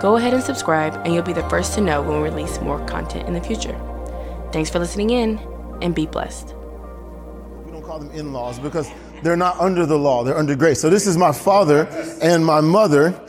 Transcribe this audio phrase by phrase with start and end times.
[0.00, 2.78] Go ahead and subscribe, and you'll be the first to know when we release more
[2.86, 3.76] content in the future.
[4.52, 5.40] Thanks for listening in,
[5.82, 6.54] and be blessed.
[7.64, 8.88] We don't call them in laws because
[9.24, 10.80] they're not under the law, they're under grace.
[10.80, 11.88] So this is my father
[12.22, 13.20] and my mother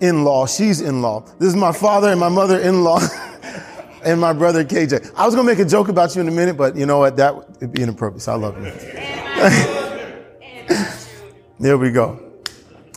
[0.00, 0.46] in law.
[0.46, 1.20] She's in law.
[1.38, 3.00] This is my father and my mother in law.
[4.04, 5.14] and my brother KJ.
[5.16, 7.16] I was gonna make a joke about you in a minute, but you know what?
[7.16, 8.20] That would be inappropriate.
[8.20, 8.70] So I love you.
[11.58, 12.20] there we go.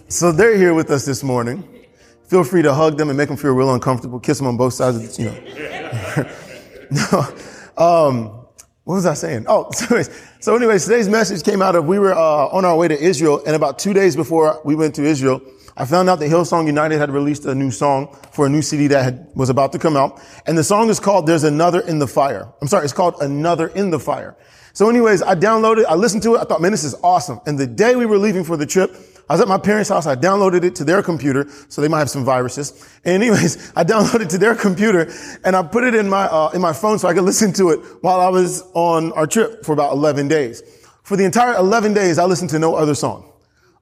[0.09, 1.65] So they're here with us this morning
[2.31, 4.17] feel free to hug them and make them feel real uncomfortable.
[4.17, 6.23] Kiss them on both sides of the, you
[6.89, 7.27] know.
[7.77, 8.07] no.
[8.07, 8.25] Um,
[8.85, 9.47] what was I saying?
[9.49, 12.77] Oh, so anyways, so anyways, today's message came out of, we were, uh, on our
[12.77, 15.41] way to Israel and about two days before we went to Israel,
[15.75, 18.87] I found out that Hillsong United had released a new song for a new CD
[18.87, 20.21] that had, was about to come out.
[20.47, 22.47] And the song is called There's Another in the Fire.
[22.61, 24.37] I'm sorry, it's called Another in the Fire.
[24.71, 26.39] So anyways, I downloaded, I listened to it.
[26.39, 27.41] I thought, man, this is awesome.
[27.45, 28.95] And the day we were leaving for the trip,
[29.31, 30.07] I was at my parents' house.
[30.07, 32.85] I downloaded it to their computer, so they might have some viruses.
[33.05, 35.09] And anyways, I downloaded it to their computer
[35.45, 37.69] and I put it in my, uh, in my phone so I could listen to
[37.69, 40.61] it while I was on our trip for about 11 days.
[41.03, 43.31] For the entire 11 days, I listened to no other song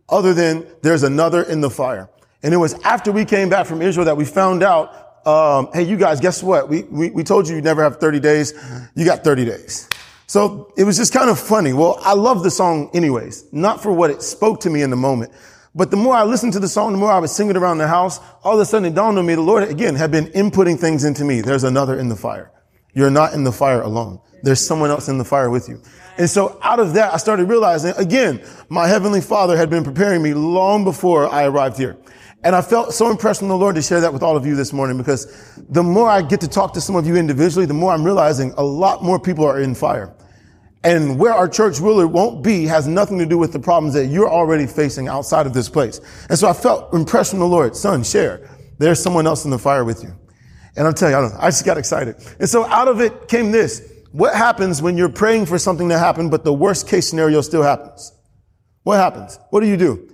[0.08, 2.12] other than there's another in the fire.
[2.44, 5.82] And it was after we came back from Israel that we found out, um, hey,
[5.82, 6.70] you guys, guess what?
[6.70, 8.54] We, we, we told you you never have 30 days.
[8.94, 9.90] You got 30 days.
[10.30, 11.74] So it was just kind of funny.
[11.74, 14.96] Well, I love the song anyways, not for what it spoke to me in the
[14.96, 15.32] moment.
[15.74, 17.88] But the more I listened to the song, the more I was singing around the
[17.88, 20.80] house, all of a sudden it dawned on me, the Lord again had been inputting
[20.80, 21.42] things into me.
[21.42, 22.52] There's another in the fire.
[22.94, 24.20] You're not in the fire alone.
[24.44, 25.82] There's someone else in the fire with you.
[26.20, 28.40] And so out of that, I started realizing again,
[28.70, 31.98] my heavenly father had been preparing me long before I arrived here.
[32.44, 34.56] And I felt so impressed from the Lord to share that with all of you
[34.56, 37.74] this morning because the more I get to talk to some of you individually, the
[37.74, 40.16] more I'm realizing a lot more people are in fire.
[40.86, 44.08] And where our church really won't be has nothing to do with the problems that
[44.08, 46.00] you're already facing outside of this place.
[46.30, 48.50] And so I felt impressed from the Lord, son, share.
[48.78, 50.14] There's someone else in the fire with you.
[50.78, 52.16] And I'll tell you, I, know, I just got excited.
[52.40, 53.92] And so out of it came this.
[54.14, 57.62] What happens when you're praying for something to happen, but the worst case scenario still
[57.62, 58.14] happens?
[58.84, 59.38] What happens?
[59.50, 60.10] What do you do?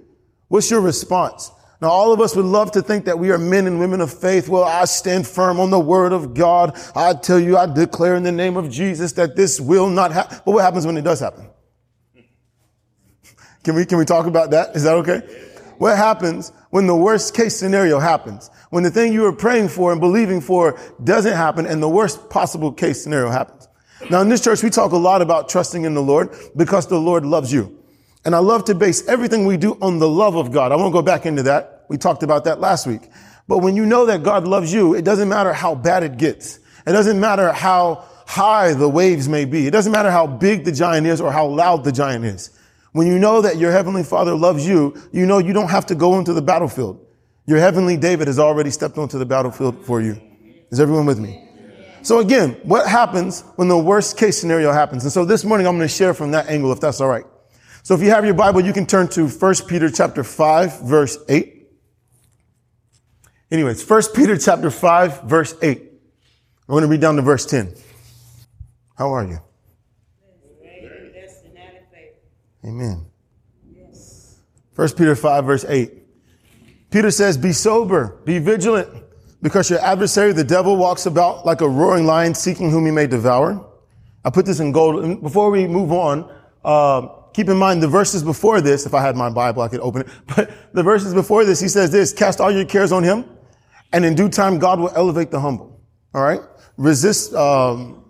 [0.47, 1.51] What's your response?
[1.85, 4.11] Now, all of us would love to think that we are men and women of
[4.11, 4.49] faith.
[4.49, 6.75] Well, I stand firm on the word of God.
[6.95, 10.39] I tell you, I declare in the name of Jesus that this will not happen.
[10.43, 11.47] But what happens when it does happen?
[13.63, 14.75] Can we, can we talk about that?
[14.75, 15.19] Is that okay?
[15.77, 18.49] What happens when the worst case scenario happens?
[18.71, 22.31] When the thing you were praying for and believing for doesn't happen and the worst
[22.31, 23.67] possible case scenario happens?
[24.09, 26.99] Now, in this church, we talk a lot about trusting in the Lord because the
[26.99, 27.77] Lord loves you.
[28.25, 30.71] And I love to base everything we do on the love of God.
[30.71, 31.73] I won't go back into that.
[31.89, 33.09] We talked about that last week.
[33.47, 36.59] But when you know that God loves you, it doesn't matter how bad it gets.
[36.87, 39.67] It doesn't matter how high the waves may be.
[39.67, 42.49] It doesn't matter how big the giant is or how loud the giant is.
[42.91, 45.95] When you know that your heavenly father loves you, you know you don't have to
[45.95, 47.05] go into the battlefield.
[47.45, 50.19] Your heavenly David has already stepped onto the battlefield for you.
[50.71, 51.47] Is everyone with me?
[52.01, 55.03] So again, what happens when the worst case scenario happens?
[55.03, 57.25] And so this morning I'm going to share from that angle, if that's all right.
[57.83, 61.17] So if you have your Bible, you can turn to 1 Peter chapter 5, verse
[61.29, 61.54] 8.
[63.55, 65.79] Anyways, 1 Peter chapter 5, verse 8.
[65.79, 65.87] I'm
[66.67, 67.73] going to read down to verse 10.
[68.97, 69.39] How are you?
[72.65, 73.05] Amen.
[74.75, 75.89] 1 Peter 5, verse 8.
[76.91, 78.89] Peter says, Be sober, be vigilant,
[79.41, 83.07] because your adversary, the devil, walks about like a roaring lion seeking whom he may
[83.07, 83.65] devour.
[84.25, 85.21] I put this in gold.
[85.21, 86.29] Before we move on,
[86.65, 89.79] uh, keep in mind the verses before this, if I had my Bible, I could
[89.79, 90.09] open it.
[90.35, 93.23] But the verses before this, he says this, cast all your cares on him,
[93.95, 95.79] and in due time, God will elevate the humble.
[96.13, 96.41] All right?
[96.75, 98.03] Resist, um,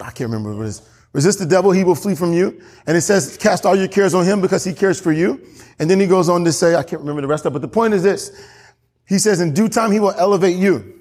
[0.00, 0.88] I can't remember what it is.
[1.12, 2.58] Resist the devil, he will flee from you.
[2.86, 5.46] And it says, cast all your cares on him because he cares for you.
[5.78, 7.60] And then he goes on to say, I can't remember the rest of it, but
[7.60, 8.48] the point is this.
[9.06, 10.98] He says, in due time, he will elevate you.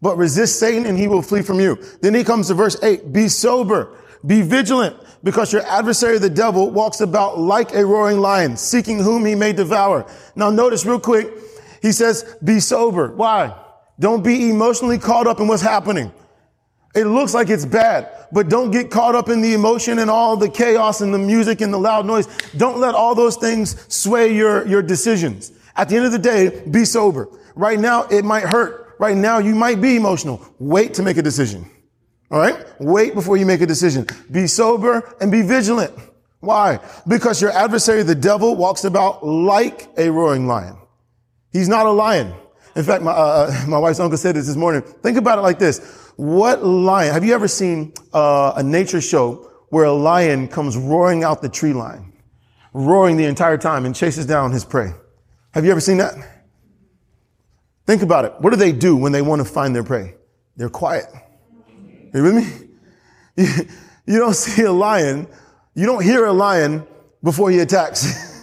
[0.00, 1.76] But resist Satan and he will flee from you.
[2.02, 3.12] Then he comes to verse eight.
[3.12, 3.98] Be sober.
[4.24, 9.26] Be vigilant because your adversary, the devil, walks about like a roaring lion, seeking whom
[9.26, 10.06] he may devour.
[10.36, 11.32] Now notice real quick,
[11.84, 13.14] he says, be sober.
[13.14, 13.54] Why?
[14.00, 16.10] Don't be emotionally caught up in what's happening.
[16.94, 20.34] It looks like it's bad, but don't get caught up in the emotion and all
[20.34, 22.26] the chaos and the music and the loud noise.
[22.56, 25.52] Don't let all those things sway your, your decisions.
[25.76, 27.28] At the end of the day, be sober.
[27.54, 28.96] Right now, it might hurt.
[28.98, 30.40] Right now, you might be emotional.
[30.58, 31.68] Wait to make a decision.
[32.30, 32.64] All right?
[32.80, 34.06] Wait before you make a decision.
[34.30, 35.92] Be sober and be vigilant.
[36.40, 36.80] Why?
[37.06, 40.78] Because your adversary, the devil, walks about like a roaring lion.
[41.54, 42.34] He's not a lion.
[42.74, 44.82] In fact, my, uh, uh my wife's uncle said this this morning.
[44.82, 46.12] Think about it like this.
[46.16, 51.24] What lion, have you ever seen uh, a nature show where a lion comes roaring
[51.24, 52.12] out the tree line,
[52.72, 54.92] roaring the entire time and chases down his prey?
[55.52, 56.14] Have you ever seen that?
[57.86, 58.34] Think about it.
[58.40, 60.16] What do they do when they want to find their prey?
[60.56, 61.06] They're quiet.
[61.12, 62.68] Are you with me?
[63.36, 63.46] You,
[64.14, 65.28] you don't see a lion,
[65.74, 66.84] you don't hear a lion
[67.22, 68.32] before he attacks.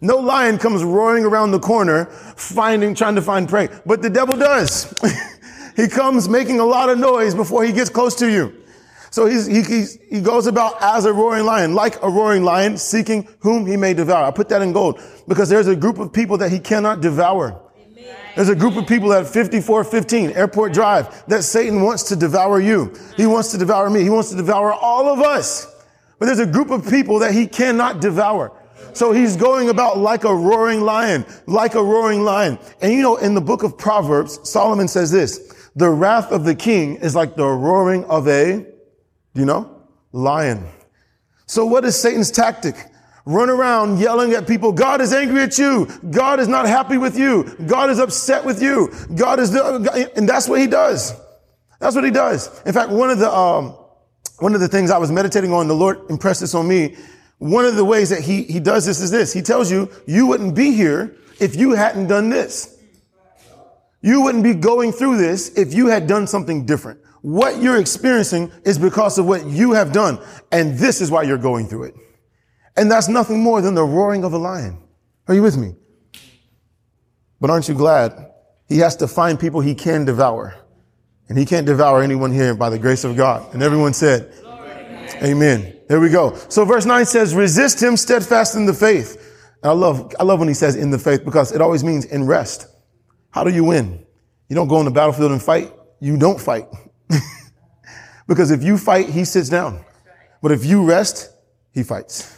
[0.00, 2.06] no lion comes roaring around the corner
[2.36, 4.94] finding, trying to find prey, but the devil does.
[5.76, 8.62] he comes making a lot of noise before he gets close to you.
[9.10, 12.76] So he's, he, he's, he goes about as a roaring lion, like a roaring lion,
[12.76, 14.24] seeking whom he may devour.
[14.24, 17.62] I put that in gold because there's a group of people that he cannot devour.
[18.34, 22.94] There's a group of people at 5415 Airport Drive that Satan wants to devour you.
[23.16, 24.02] He wants to devour me.
[24.02, 25.66] He wants to devour all of us.
[26.18, 28.52] But there's a group of people that he cannot devour.
[28.96, 32.58] So he's going about like a roaring lion, like a roaring lion.
[32.80, 36.54] And you know, in the book of Proverbs, Solomon says this, the wrath of the
[36.54, 38.66] king is like the roaring of a,
[39.34, 39.82] you know,
[40.12, 40.66] lion.
[41.46, 42.76] So what is Satan's tactic?
[43.26, 45.86] run around yelling at people, God is angry at you.
[46.10, 47.42] God is not happy with you.
[47.66, 48.88] God is upset with you.
[49.16, 51.12] God is, the, and that's what he does.
[51.80, 52.62] That's what he does.
[52.64, 53.76] In fact, one of the, um,
[54.38, 56.96] one of the things I was meditating on, the Lord impressed this on me.
[57.38, 59.32] One of the ways that he, he does this is this.
[59.32, 62.78] He tells you, you wouldn't be here if you hadn't done this.
[64.00, 67.00] You wouldn't be going through this if you had done something different.
[67.22, 70.18] What you're experiencing is because of what you have done.
[70.52, 71.94] And this is why you're going through it.
[72.76, 74.78] And that's nothing more than the roaring of a lion.
[75.28, 75.74] Are you with me?
[77.40, 78.30] But aren't you glad
[78.68, 80.54] he has to find people he can devour?
[81.28, 83.52] And he can't devour anyone here by the grace of God.
[83.52, 84.32] And everyone said,
[85.22, 85.78] Amen.
[85.88, 86.34] There we go.
[86.48, 89.22] So verse 9 says, resist him steadfast in the faith.
[89.62, 92.04] And I love, I love when he says in the faith because it always means
[92.04, 92.66] in rest.
[93.30, 94.04] How do you win?
[94.48, 95.72] You don't go on the battlefield and fight.
[96.00, 96.66] You don't fight.
[98.28, 99.84] because if you fight, he sits down.
[100.42, 101.32] But if you rest,
[101.72, 102.36] he fights.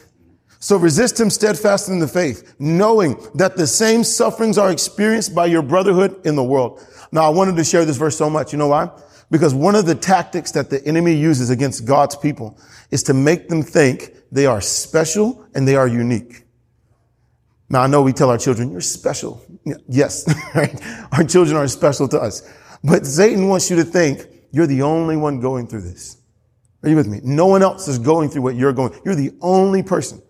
[0.60, 5.46] So resist him steadfast in the faith, knowing that the same sufferings are experienced by
[5.46, 6.84] your brotherhood in the world.
[7.12, 8.52] Now, I wanted to share this verse so much.
[8.52, 8.90] You know why?
[9.30, 12.58] Because one of the tactics that the enemy uses against God's people
[12.90, 16.44] is to make them think they are special and they are unique.
[17.70, 19.44] Now, I know we tell our children, you're special.
[19.88, 20.26] Yes?
[21.12, 22.50] Our children are special to us.
[22.82, 26.16] But Satan wants you to think you're the only one going through this.
[26.82, 27.20] Are you with me?
[27.22, 28.98] No one else is going through what you're going.
[29.04, 30.22] You're the only person.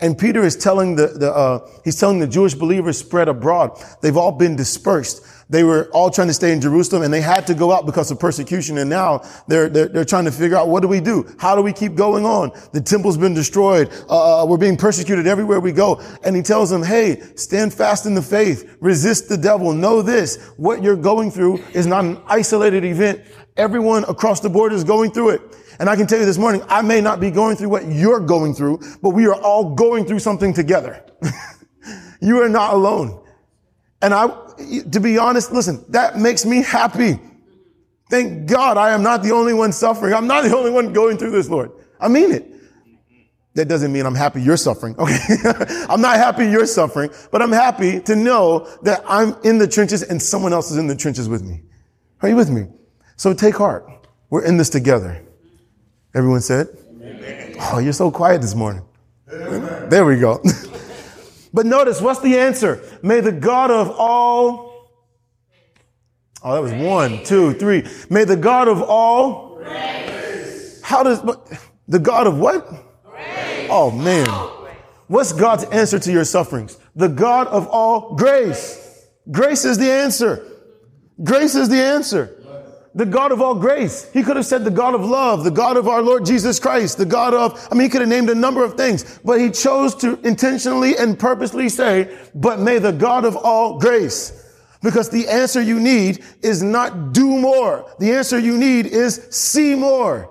[0.00, 3.80] And Peter is telling the, the uh, he's telling the Jewish believers spread abroad.
[4.02, 5.24] They've all been dispersed.
[5.48, 8.10] They were all trying to stay in Jerusalem and they had to go out because
[8.10, 8.78] of persecution.
[8.78, 11.26] And now they're, they're, they're trying to figure out what do we do?
[11.38, 12.52] How do we keep going on?
[12.72, 13.90] The temple's been destroyed.
[14.08, 16.00] Uh, uh, we're being persecuted everywhere we go.
[16.24, 18.76] And he tells them, Hey, stand fast in the faith.
[18.80, 19.72] Resist the devil.
[19.72, 20.52] Know this.
[20.56, 23.22] What you're going through is not an isolated event.
[23.56, 25.40] Everyone across the board is going through it.
[25.78, 28.20] And I can tell you this morning, I may not be going through what you're
[28.20, 31.04] going through, but we are all going through something together.
[32.20, 33.23] you are not alone.
[34.04, 34.26] And I,
[34.90, 37.18] to be honest, listen, that makes me happy.
[38.10, 40.12] Thank God I am not the only one suffering.
[40.12, 41.72] I'm not the only one going through this, Lord.
[41.98, 42.50] I mean it.
[43.54, 44.94] That doesn't mean I'm happy you're suffering.
[44.98, 45.16] Okay.
[45.88, 50.02] I'm not happy you're suffering, but I'm happy to know that I'm in the trenches
[50.02, 51.62] and someone else is in the trenches with me.
[52.20, 52.66] Are you with me?
[53.16, 53.86] So take heart.
[54.28, 55.24] We're in this together.
[56.14, 56.68] Everyone said?
[57.00, 57.56] Amen.
[57.58, 58.84] Oh, you're so quiet this morning.
[59.32, 59.88] Amen.
[59.88, 60.42] There we go.
[61.54, 62.82] but notice, what's the answer?
[63.00, 64.90] May the God of all,
[66.42, 67.86] oh, that was one, two, three.
[68.10, 70.82] May the God of all, Grace.
[70.82, 71.22] how does,
[71.86, 72.66] the God of what?
[73.04, 73.68] Grace.
[73.70, 74.26] Oh, man.
[75.06, 76.76] What's God's answer to your sufferings?
[76.96, 79.06] The God of all grace.
[79.30, 80.44] Grace is the answer.
[81.22, 82.43] Grace is the answer
[82.94, 84.10] the God of all grace.
[84.12, 86.96] He could have said the God of love, the God of our Lord Jesus Christ,
[86.98, 89.50] the God of, I mean, he could have named a number of things, but he
[89.50, 94.40] chose to intentionally and purposely say, but may the God of all grace.
[94.82, 97.90] Because the answer you need is not do more.
[97.98, 100.30] The answer you need is see more.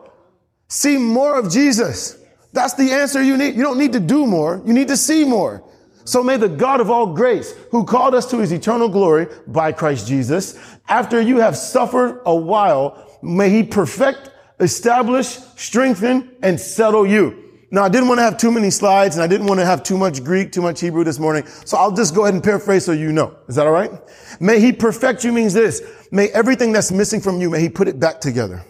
[0.68, 2.24] See more of Jesus.
[2.54, 3.56] That's the answer you need.
[3.56, 4.62] You don't need to do more.
[4.64, 5.64] You need to see more.
[6.06, 9.72] So may the God of all grace, who called us to his eternal glory by
[9.72, 17.06] Christ Jesus, after you have suffered a while, may he perfect, establish, strengthen, and settle
[17.06, 17.40] you.
[17.72, 19.82] Now, I didn't want to have too many slides and I didn't want to have
[19.82, 21.44] too much Greek, too much Hebrew this morning.
[21.66, 23.36] So I'll just go ahead and paraphrase so you know.
[23.48, 23.90] Is that all right?
[24.40, 25.82] May he perfect you means this.
[26.12, 28.64] May everything that's missing from you, may he put it back together.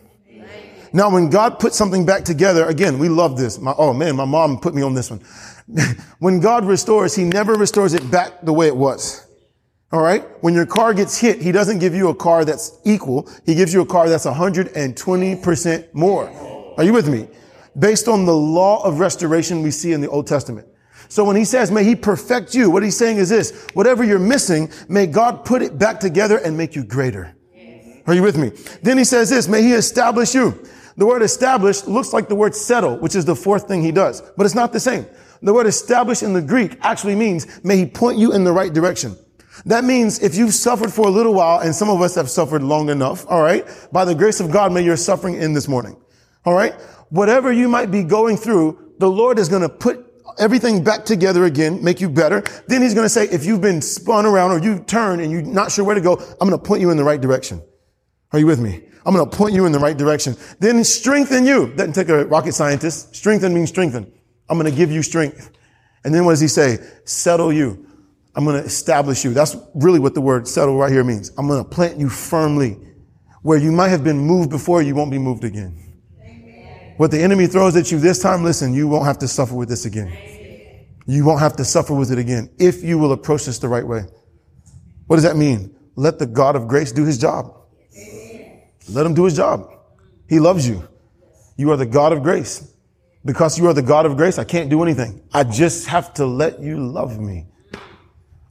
[0.95, 3.57] Now, when God puts something back together, again, we love this.
[3.57, 5.21] My, oh man, my mom put me on this one.
[6.19, 9.27] when God restores, he never restores it back the way it was.
[9.91, 10.23] All right.
[10.41, 13.27] When your car gets hit, he doesn't give you a car that's equal.
[13.45, 16.73] He gives you a car that's 120% more.
[16.77, 17.27] Are you with me?
[17.77, 20.67] Based on the law of restoration we see in the Old Testament.
[21.09, 24.19] So when he says, may he perfect you, what he's saying is this, whatever you're
[24.19, 27.35] missing, may God put it back together and make you greater.
[28.05, 28.51] Are you with me?
[28.81, 30.59] Then he says this, may he establish you.
[30.95, 34.21] The word established looks like the word settle, which is the fourth thing he does,
[34.37, 35.05] but it's not the same.
[35.41, 38.71] The word established in the Greek actually means, may he point you in the right
[38.71, 39.17] direction.
[39.65, 42.63] That means if you've suffered for a little while, and some of us have suffered
[42.63, 45.95] long enough, all right, by the grace of God, may your suffering end this morning.
[46.45, 46.73] All right?
[47.09, 50.05] Whatever you might be going through, the Lord is going to put
[50.39, 52.41] everything back together again, make you better.
[52.67, 55.41] Then he's going to say, if you've been spun around or you turn and you're
[55.41, 57.61] not sure where to go, I'm going to point you in the right direction.
[58.31, 58.83] Are you with me?
[59.05, 60.35] I'm going to point you in the right direction.
[60.59, 61.73] Then strengthen you.
[61.75, 63.15] Doesn't take a rocket scientist.
[63.15, 64.11] Strengthen means strengthen.
[64.49, 65.51] I'm going to give you strength.
[66.03, 66.79] And then what does he say?
[67.05, 67.87] Settle you.
[68.35, 69.33] I'm going to establish you.
[69.33, 71.31] That's really what the word settle right here means.
[71.37, 72.79] I'm going to plant you firmly.
[73.41, 75.79] Where you might have been moved before, you won't be moved again.
[76.97, 79.67] What the enemy throws at you this time, listen, you won't have to suffer with
[79.67, 80.15] this again.
[81.05, 83.85] You won't have to suffer with it again if you will approach this the right
[83.85, 84.05] way.
[85.07, 85.75] What does that mean?
[85.95, 87.53] Let the God of grace do his job.
[88.89, 89.71] Let him do his job.
[90.27, 90.87] He loves you.
[91.57, 92.73] You are the God of grace.
[93.25, 95.21] Because you are the God of grace, I can't do anything.
[95.33, 97.47] I just have to let you love me.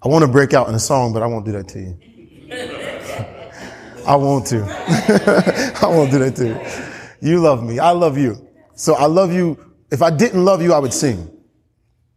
[0.02, 1.98] I want to break out in a song, but I won't do that to you.
[4.06, 4.64] I want to.
[5.82, 7.32] I won't do that to you.
[7.32, 7.78] You love me.
[7.78, 8.48] I love you.
[8.74, 9.58] So I love you.
[9.90, 11.28] If I didn't love you, I would sing.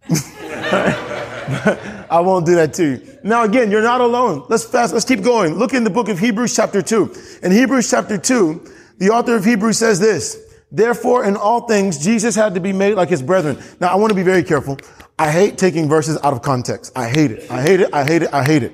[2.15, 3.19] I won't do that to you.
[3.23, 4.45] Now again, you're not alone.
[4.47, 4.93] Let's fast.
[4.93, 5.55] Let's keep going.
[5.55, 7.13] Look in the book of Hebrews chapter two.
[7.43, 8.65] In Hebrews chapter two,
[8.99, 10.41] the author of Hebrews says this.
[10.71, 13.61] Therefore, in all things, Jesus had to be made like his brethren.
[13.81, 14.77] Now, I want to be very careful.
[15.19, 16.93] I hate taking verses out of context.
[16.97, 17.51] I hate it.
[17.51, 17.93] I hate it.
[17.93, 18.33] I hate it.
[18.33, 18.73] I hate it.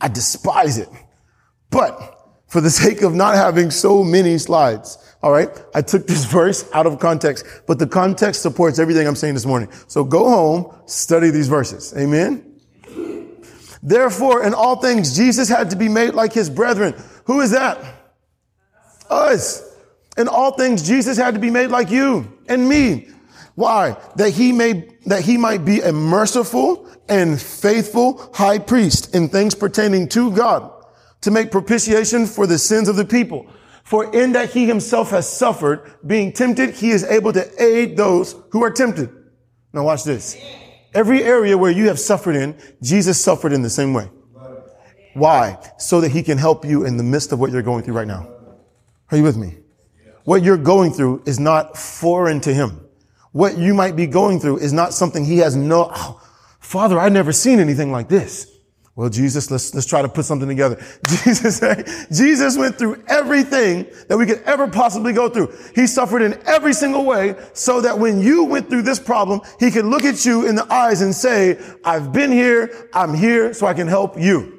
[0.00, 0.88] I despise it.
[1.70, 2.18] But
[2.48, 6.68] for the sake of not having so many slides, all right, I took this verse
[6.72, 9.68] out of context, but the context supports everything I'm saying this morning.
[9.86, 11.94] So go home, study these verses.
[11.96, 12.55] Amen.
[13.86, 16.92] Therefore, in all things, Jesus had to be made like his brethren.
[17.26, 17.78] Who is that?
[19.08, 19.62] Us.
[20.18, 23.08] In all things, Jesus had to be made like you and me.
[23.54, 23.96] Why?
[24.16, 29.54] That he may, that he might be a merciful and faithful high priest in things
[29.54, 30.68] pertaining to God
[31.20, 33.46] to make propitiation for the sins of the people.
[33.84, 38.34] For in that he himself has suffered, being tempted, he is able to aid those
[38.50, 39.10] who are tempted.
[39.72, 40.36] Now watch this.
[40.96, 44.08] Every area where you have suffered in, Jesus suffered in the same way.
[45.12, 45.58] Why?
[45.76, 48.06] So that he can help you in the midst of what you're going through right
[48.06, 48.26] now.
[49.10, 49.58] Are you with me?
[50.24, 52.80] What you're going through is not foreign to him.
[53.32, 56.22] What you might be going through is not something he has no, oh,
[56.60, 58.50] Father, I've never seen anything like this.
[58.96, 60.82] Well, Jesus, let's, let's try to put something together.
[61.06, 61.60] Jesus,
[62.10, 65.54] Jesus went through everything that we could ever possibly go through.
[65.74, 69.70] He suffered in every single way so that when you went through this problem, he
[69.70, 72.88] could look at you in the eyes and say, I've been here.
[72.94, 74.58] I'm here so I can help you.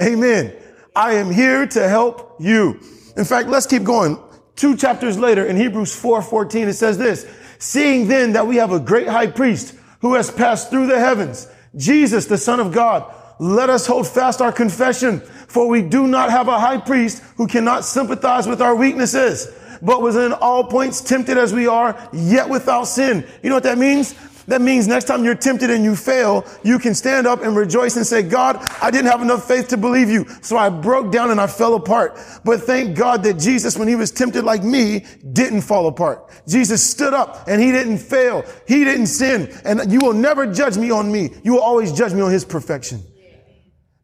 [0.00, 0.54] Amen.
[0.94, 2.78] I am here to help you.
[3.16, 4.22] In fact, let's keep going.
[4.54, 7.26] Two chapters later in Hebrews 4, 14, it says this,
[7.58, 11.48] seeing then that we have a great high priest who has passed through the heavens,
[11.76, 16.30] Jesus, the son of God, let us hold fast our confession, for we do not
[16.30, 21.00] have a high priest who cannot sympathize with our weaknesses, but was in all points
[21.00, 23.26] tempted as we are, yet without sin.
[23.42, 24.14] You know what that means?
[24.46, 27.96] That means next time you're tempted and you fail, you can stand up and rejoice
[27.96, 30.26] and say, God, I didn't have enough faith to believe you.
[30.42, 32.18] So I broke down and I fell apart.
[32.44, 36.30] But thank God that Jesus, when he was tempted like me, didn't fall apart.
[36.46, 38.44] Jesus stood up and he didn't fail.
[38.68, 39.50] He didn't sin.
[39.64, 41.30] And you will never judge me on me.
[41.42, 43.02] You will always judge me on his perfection.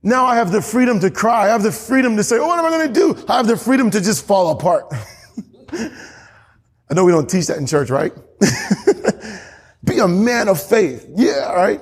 [0.02, 1.44] Now I have the freedom to cry.
[1.44, 3.24] I have the freedom to say, oh, what am I going to do?
[3.28, 4.86] I have the freedom to just fall apart.
[5.72, 8.12] I know we don't teach that in church, right?
[9.84, 11.06] be a man of faith.
[11.14, 11.80] Yeah, right?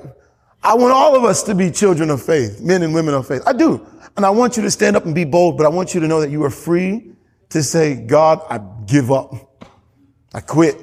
[0.62, 3.42] I want all of us to be children of faith, men and women of faith.
[3.46, 3.86] I do.
[4.16, 6.08] And I want you to stand up and be bold, but I want you to
[6.08, 7.12] know that you are free
[7.50, 9.64] to say, God, I give up.
[10.34, 10.76] I quit.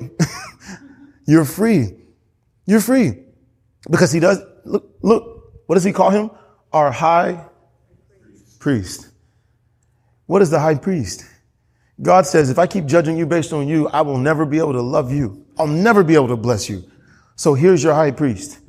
[1.28, 1.98] You're free.
[2.66, 3.24] You're free.
[3.90, 6.32] Because he does, look, look, what does he call him?
[6.76, 7.42] Our high
[8.60, 9.08] priest.
[10.26, 11.24] What is the high priest?
[12.02, 14.74] God says, if I keep judging you based on you, I will never be able
[14.74, 15.46] to love you.
[15.58, 16.84] I'll never be able to bless you.
[17.38, 18.60] So here's your high priest.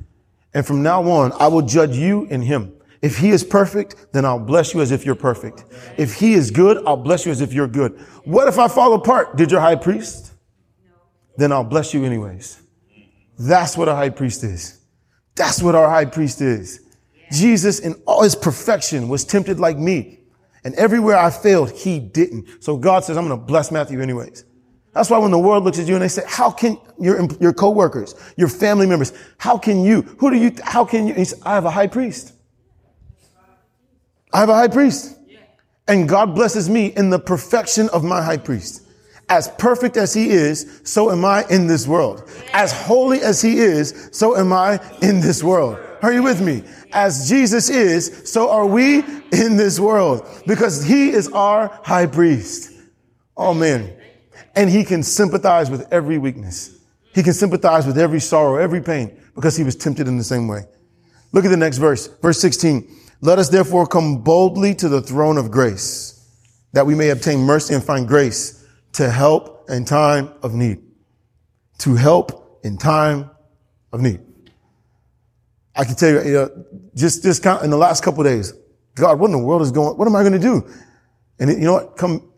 [0.53, 2.73] And from now on, I will judge you in him.
[3.01, 5.65] If he is perfect, then I'll bless you as if you're perfect.
[5.97, 7.99] If he is good, I'll bless you as if you're good.
[8.23, 9.35] What if I fall apart?
[9.35, 10.31] Did your high priest?
[11.35, 12.61] Then I'll bless you anyways.
[13.37, 14.79] That's what a high priest is.
[15.35, 16.86] That's what our high priest is.
[17.31, 20.19] Jesus in all his perfection was tempted like me.
[20.63, 22.63] And everywhere I failed, he didn't.
[22.63, 24.43] So God says, I'm going to bless Matthew anyways.
[24.93, 27.53] That's why when the world looks at you and they say, how can your, your
[27.53, 31.13] coworkers, your family members, how can you, who do you, how can you?
[31.13, 32.33] He said, I have a high priest.
[34.33, 35.17] I have a high priest.
[35.87, 38.83] And God blesses me in the perfection of my high priest.
[39.29, 42.29] As perfect as he is, so am I in this world.
[42.53, 45.79] As holy as he is, so am I in this world.
[46.01, 46.63] Are you with me?
[46.91, 48.99] As Jesus is, so are we
[49.31, 52.73] in this world because he is our high priest.
[53.37, 53.93] Man.
[54.55, 56.75] And he can sympathize with every weakness.
[57.13, 60.47] He can sympathize with every sorrow, every pain because he was tempted in the same
[60.47, 60.63] way.
[61.31, 62.87] Look at the next verse, verse 16.
[63.21, 66.17] Let us therefore come boldly to the throne of grace
[66.73, 70.79] that we may obtain mercy and find grace to help in time of need.
[71.79, 73.29] To help in time
[73.91, 74.19] of need.
[75.77, 76.65] I can tell you, you know,
[76.95, 78.53] just, just in the last couple days,
[78.95, 80.67] God, what in the world is going, what am I going to do?
[81.39, 81.95] And you know what?
[81.95, 82.31] Come,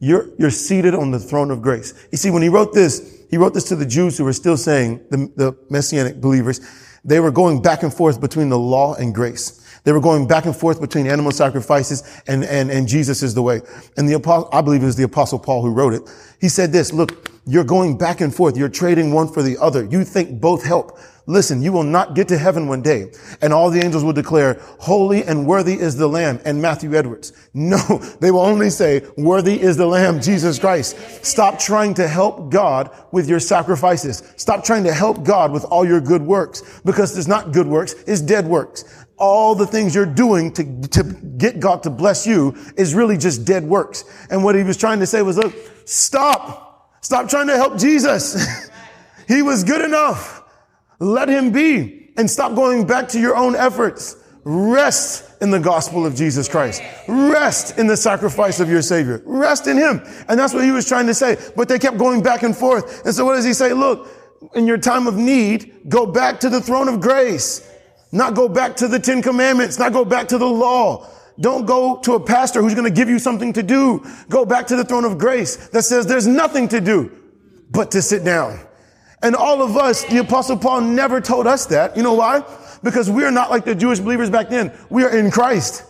[0.00, 1.92] you're, you're seated on the throne of grace.
[2.10, 4.56] You see, when he wrote this, he wrote this to the Jews who were still
[4.56, 6.60] saying, the, the messianic believers,
[7.04, 9.64] they were going back and forth between the law and grace.
[9.84, 13.42] They were going back and forth between animal sacrifices and, and, and Jesus is the
[13.42, 13.60] way.
[13.96, 16.02] And the apostle, I believe it was the apostle Paul who wrote it.
[16.40, 18.56] He said this, look, you're going back and forth.
[18.56, 19.84] You're trading one for the other.
[19.84, 20.98] You think both help.
[21.28, 24.58] Listen, you will not get to heaven one day and all the angels will declare,
[24.80, 27.32] holy and worthy is the lamb and Matthew Edwards.
[27.58, 30.96] No, they will only say, worthy is the lamb, Jesus Christ.
[31.24, 34.22] Stop trying to help God with your sacrifices.
[34.36, 37.94] Stop trying to help God with all your good works because it's not good works,
[38.06, 38.84] it's dead works
[39.18, 41.02] all the things you're doing to, to
[41.36, 44.04] get God to bless you is really just dead works.
[44.30, 45.52] And what he was trying to say was, look,
[45.86, 46.96] stop.
[47.00, 48.70] Stop trying to help Jesus.
[49.28, 50.37] he was good enough.
[50.98, 54.16] Let him be and stop going back to your own efforts.
[54.44, 56.82] Rest in the gospel of Jesus Christ.
[57.06, 59.22] Rest in the sacrifice of your Savior.
[59.24, 60.02] Rest in Him.
[60.28, 61.36] And that's what he was trying to say.
[61.56, 63.04] But they kept going back and forth.
[63.04, 63.72] And so what does he say?
[63.72, 64.08] Look,
[64.54, 67.68] in your time of need, go back to the throne of grace.
[68.10, 71.06] Not go back to the Ten Commandments, not go back to the law.
[71.40, 74.04] Don't go to a pastor who's going to give you something to do.
[74.28, 77.16] Go back to the throne of grace that says there's nothing to do
[77.70, 78.58] but to sit down.
[79.22, 81.96] And all of us, the apostle Paul never told us that.
[81.96, 82.44] You know why?
[82.82, 84.72] Because we're not like the Jewish believers back then.
[84.90, 85.84] We are in Christ.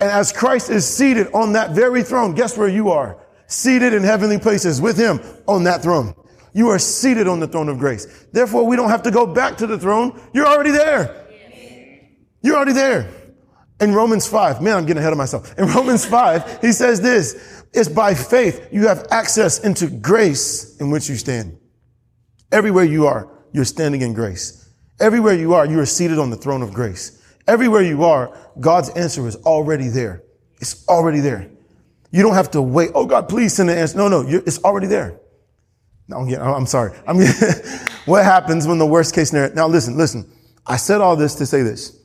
[0.00, 3.18] And as Christ is seated on that very throne, guess where you are?
[3.46, 6.14] Seated in heavenly places with him on that throne.
[6.54, 8.26] You are seated on the throne of grace.
[8.32, 10.18] Therefore, we don't have to go back to the throne.
[10.32, 11.26] You're already there.
[12.42, 13.12] You're already there.
[13.80, 15.58] In Romans 5, man, I'm getting ahead of myself.
[15.58, 20.90] In Romans 5, he says this, it's by faith you have access into grace in
[20.90, 21.59] which you stand.
[22.52, 24.68] Everywhere you are, you're standing in grace.
[25.00, 27.22] Everywhere you are, you are seated on the throne of grace.
[27.46, 30.22] Everywhere you are, God's answer is already there.
[30.60, 31.50] It's already there.
[32.10, 32.90] You don't have to wait.
[32.94, 33.96] Oh God, please send the answer.
[33.96, 35.20] No, no, it's already there.
[36.08, 36.92] No, I'm sorry.
[37.06, 37.28] I mean,
[38.04, 39.54] what happens when the worst case scenario?
[39.54, 40.30] Now listen, listen.
[40.66, 41.98] I said all this to say this.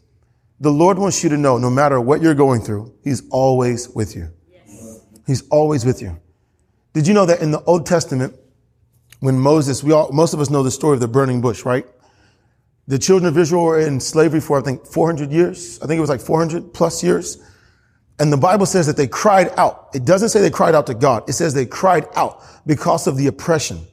[0.60, 4.16] The Lord wants you to know no matter what you're going through, He's always with
[4.16, 4.30] you.
[4.52, 5.02] Yes.
[5.28, 6.20] He's always with you.
[6.94, 8.36] Did you know that in the Old Testament,
[9.20, 11.86] when Moses, we all, most of us know the story of the burning bush, right?
[12.88, 15.80] The children of Israel were in slavery for, I think, 400 years.
[15.82, 17.38] I think it was like 400 plus years.
[18.20, 19.90] And the Bible says that they cried out.
[19.94, 21.28] It doesn't say they cried out to God.
[21.28, 23.86] It says they cried out because of the oppression.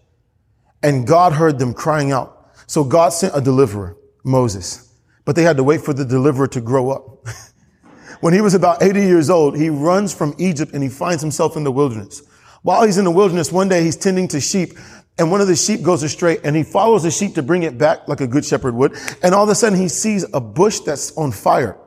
[0.82, 2.50] And God heard them crying out.
[2.66, 4.92] So God sent a deliverer, Moses.
[5.24, 7.26] But they had to wait for the deliverer to grow up.
[8.20, 11.56] when he was about 80 years old, he runs from Egypt and he finds himself
[11.56, 12.22] in the wilderness.
[12.62, 14.74] While he's in the wilderness, one day he's tending to sheep
[15.18, 17.76] and one of the sheep goes astray and he follows the sheep to bring it
[17.78, 18.96] back like a good shepherd would.
[19.22, 21.78] And all of a sudden he sees a bush that's on fire.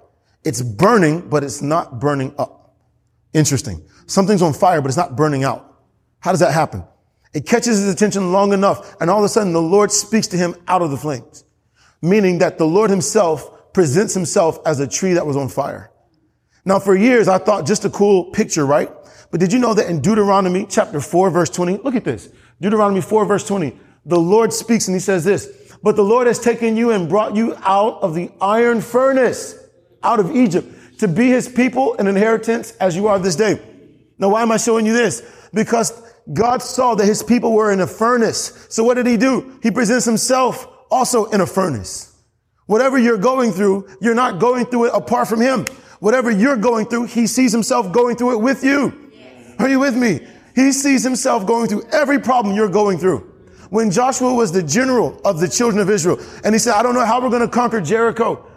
[0.43, 2.75] It's burning, but it's not burning up.
[3.33, 3.83] Interesting.
[4.05, 5.81] Something's on fire, but it's not burning out.
[6.19, 6.83] How does that happen?
[7.33, 10.37] It catches his attention long enough and all of a sudden the Lord speaks to
[10.37, 11.45] him out of the flames
[12.05, 15.91] meaning that the Lord himself presents himself as a tree that was on fire.
[16.63, 18.89] Now, for years, I thought just a cool picture, right?
[19.31, 22.29] But did you know that in Deuteronomy chapter 4, verse 20, look at this.
[22.65, 26.39] Deuteronomy 4, verse 20, the Lord speaks and he says this, but the Lord has
[26.39, 29.55] taken you and brought you out of the iron furnace,
[30.01, 33.61] out of Egypt, to be his people and inheritance as you are this day.
[34.17, 35.21] Now, why am I showing you this?
[35.53, 35.93] Because
[36.33, 38.65] God saw that his people were in a furnace.
[38.71, 39.59] So what did he do?
[39.61, 42.19] He presents himself also in a furnace.
[42.65, 45.67] Whatever you're going through, you're not going through it apart from him.
[45.99, 49.11] Whatever you're going through, he sees himself going through it with you.
[49.13, 49.59] Yes.
[49.59, 50.25] Are you with me?
[50.55, 53.31] He sees himself going through every problem you're going through.
[53.69, 56.93] When Joshua was the general of the children of Israel, and he said, I don't
[56.93, 58.49] know how we're going to conquer Jericho.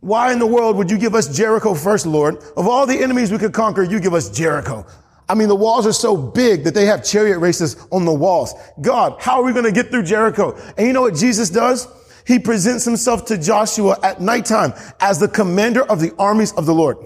[0.00, 2.36] Why in the world would you give us Jericho first, Lord?
[2.56, 4.86] Of all the enemies we could conquer, you give us Jericho.
[5.28, 8.54] I mean, the walls are so big that they have chariot races on the walls.
[8.80, 10.56] God, how are we going to get through Jericho?
[10.76, 11.88] And you know what Jesus does?
[12.26, 16.74] He presents himself to Joshua at nighttime as the commander of the armies of the
[16.74, 16.98] Lord.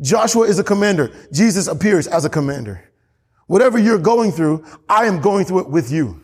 [0.00, 1.12] Joshua is a commander.
[1.32, 2.87] Jesus appears as a commander.
[3.48, 6.20] Whatever you're going through, I am going through it with you.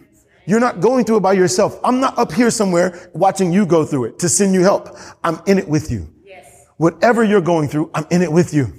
[0.46, 1.80] You're not going through it by yourself.
[1.82, 4.96] I'm not up here somewhere watching you go through it to send you help.
[5.24, 6.12] I'm in it with you.
[6.22, 6.66] Yes.
[6.76, 8.70] Whatever you're going through, I'm in it with you.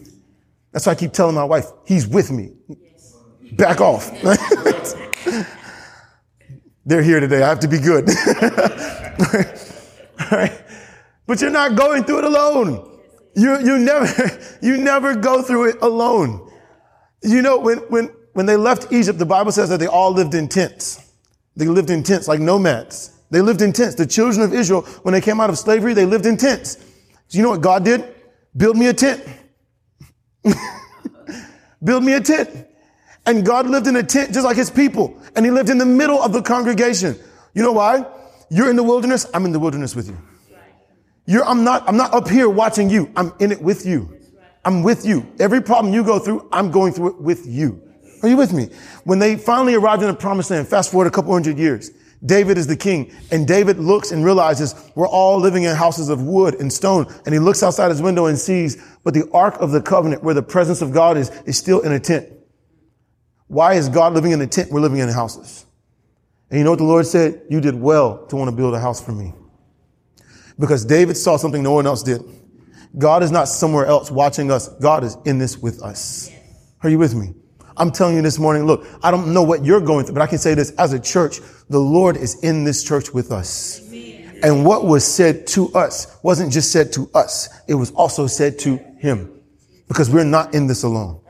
[0.71, 2.51] That's why I keep telling my wife, he's with me.
[2.67, 3.15] Yes.
[3.53, 4.11] Back off.
[6.85, 7.41] They're here today.
[7.41, 8.07] I have to be good.
[10.19, 10.61] All right.
[11.25, 12.99] But you're not going through it alone.
[13.35, 16.47] You, you never, you never go through it alone.
[17.23, 20.33] You know, when, when, when they left Egypt, the Bible says that they all lived
[20.33, 21.09] in tents.
[21.55, 23.17] They lived in tents like nomads.
[23.31, 23.95] They lived in tents.
[23.95, 26.75] The children of Israel, when they came out of slavery, they lived in tents.
[27.29, 28.13] Do you know what God did?
[28.57, 29.23] Build me a tent.
[31.83, 32.67] Build me a tent.
[33.25, 35.17] And God lived in a tent just like his people.
[35.37, 37.17] And he lived in the middle of the congregation.
[37.53, 38.05] You know why?
[38.49, 39.25] You're in the wilderness.
[39.33, 40.17] I'm in the wilderness with you.
[41.25, 43.09] You're, I'm not, I'm not up here watching you.
[43.15, 44.13] I'm in it with you.
[44.65, 45.25] I'm with you.
[45.39, 47.81] Every problem you go through, I'm going through it with you.
[48.25, 48.69] Are you with me?
[49.03, 51.91] When they finally arrived in the promised land, fast forward a couple hundred years,
[52.25, 56.23] David is the king and David looks and realizes we're all living in houses of
[56.23, 57.05] wood and stone.
[57.25, 60.33] And he looks outside his window and sees, but the ark of the covenant where
[60.33, 62.27] the presence of God is, is still in a tent.
[63.45, 64.71] Why is God living in a tent?
[64.71, 65.67] We're living in houses.
[66.49, 67.43] And you know what the Lord said?
[67.47, 69.35] You did well to want to build a house for me.
[70.57, 72.23] Because David saw something no one else did.
[72.97, 74.69] God is not somewhere else watching us.
[74.79, 76.31] God is in this with us.
[76.81, 77.35] Are you with me?
[77.77, 80.27] I'm telling you this morning, look, I don't know what you're going through, but I
[80.27, 83.81] can say this as a church, the Lord is in this church with us.
[83.89, 84.39] Amen.
[84.43, 87.49] And what was said to us wasn't just said to us.
[87.67, 89.41] It was also said to him
[89.87, 91.21] because we're not in this alone.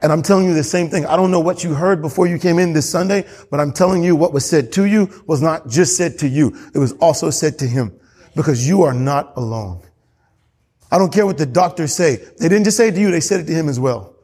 [0.00, 1.06] And I'm telling you the same thing.
[1.06, 4.04] I don't know what you heard before you came in this Sunday, but I'm telling
[4.04, 6.56] you what was said to you was not just said to you.
[6.72, 7.98] It was also said to him
[8.36, 9.82] because you are not alone.
[10.90, 12.16] I don't care what the doctors say.
[12.38, 14.14] They didn't just say it to you, they said it to him as well.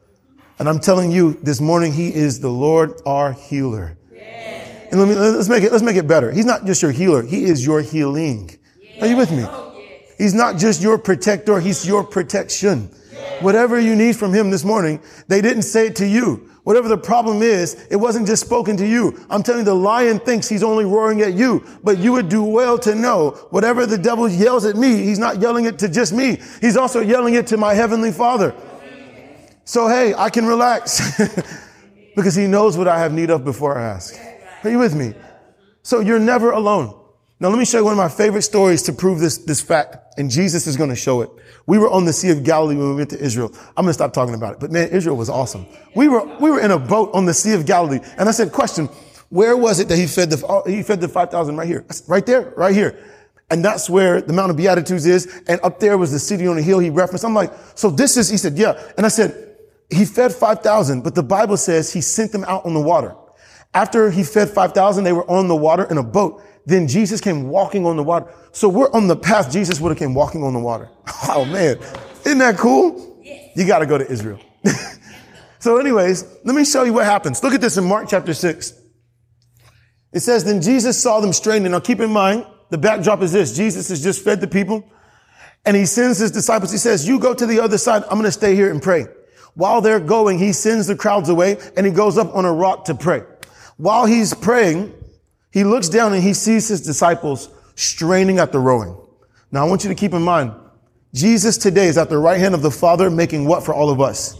[0.57, 3.97] And I'm telling you this morning, he is the Lord our healer.
[4.13, 4.87] Yes.
[4.89, 6.31] And let me, let's make it, let's make it better.
[6.31, 7.23] He's not just your healer.
[7.23, 8.57] He is your healing.
[8.79, 9.03] Yes.
[9.03, 9.43] Are you with me?
[9.45, 10.15] Oh, yes.
[10.17, 11.59] He's not just your protector.
[11.59, 12.89] He's your protection.
[13.41, 16.49] Whatever you need from him this morning, they didn't say it to you.
[16.63, 19.23] Whatever the problem is, it wasn't just spoken to you.
[19.29, 22.43] I'm telling you, the lion thinks he's only roaring at you, but you would do
[22.43, 26.11] well to know whatever the devil yells at me, he's not yelling it to just
[26.13, 26.41] me.
[26.61, 28.55] He's also yelling it to my heavenly father.
[29.65, 31.19] So, hey, I can relax
[32.15, 34.15] because he knows what I have need of before I ask.
[34.63, 35.15] Are you with me?
[35.81, 36.95] So you're never alone.
[37.39, 40.17] Now, let me show you one of my favorite stories to prove this, this fact,
[40.17, 41.29] and Jesus is going to show it.
[41.65, 43.51] We were on the Sea of Galilee when we went to Israel.
[43.75, 45.65] I'm going to stop talking about it, but man, Israel was awesome.
[45.95, 48.51] We were, we were in a boat on the Sea of Galilee, and I said,
[48.51, 48.85] question,
[49.29, 51.83] where was it that he fed the, oh, he fed the 5,000 right here?
[52.07, 53.03] Right there, right here.
[53.49, 55.43] And that's where the Mount of Beatitudes is.
[55.47, 57.25] And up there was the city on the hill he referenced.
[57.25, 58.81] I'm like, so this is, he said, yeah.
[58.97, 59.44] And I said,
[59.89, 63.15] he fed 5,000, but the Bible says he sent them out on the water.
[63.73, 66.41] After he fed 5,000, they were on the water in a boat.
[66.65, 68.33] Then Jesus came walking on the water.
[68.51, 70.89] So we're on the path Jesus would have came walking on the water.
[71.27, 71.77] Oh man.
[72.23, 73.21] Isn't that cool?
[73.55, 74.39] You got to go to Israel.
[75.59, 77.43] so anyways, let me show you what happens.
[77.43, 78.73] Look at this in Mark chapter six.
[80.13, 81.71] It says, then Jesus saw them straining.
[81.71, 83.55] Now keep in mind, the backdrop is this.
[83.55, 84.89] Jesus has just fed the people
[85.65, 86.71] and he sends his disciples.
[86.71, 88.03] He says, you go to the other side.
[88.03, 89.07] I'm going to stay here and pray.
[89.55, 92.85] While they're going, he sends the crowds away and he goes up on a rock
[92.85, 93.23] to pray.
[93.77, 94.93] While he's praying,
[95.51, 98.95] he looks down and he sees his disciples straining at the rowing.
[99.51, 100.53] Now I want you to keep in mind,
[101.13, 104.01] Jesus today is at the right hand of the Father making what for all of
[104.01, 104.37] us?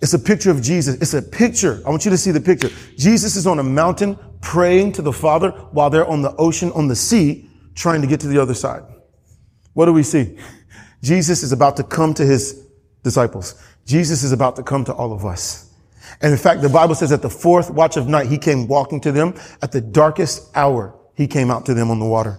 [0.00, 0.94] It's a picture of Jesus.
[0.94, 1.82] It's a picture.
[1.84, 2.70] I want you to see the picture.
[2.96, 6.88] Jesus is on a mountain praying to the Father while they're on the ocean, on
[6.88, 8.82] the sea, trying to get to the other side.
[9.74, 10.38] What do we see?
[11.02, 12.66] Jesus is about to come to his
[13.02, 13.60] disciples.
[13.90, 15.68] Jesus is about to come to all of us.
[16.22, 19.00] And in fact, the Bible says at the fourth watch of night, he came walking
[19.00, 19.34] to them.
[19.62, 22.38] At the darkest hour, he came out to them on the water.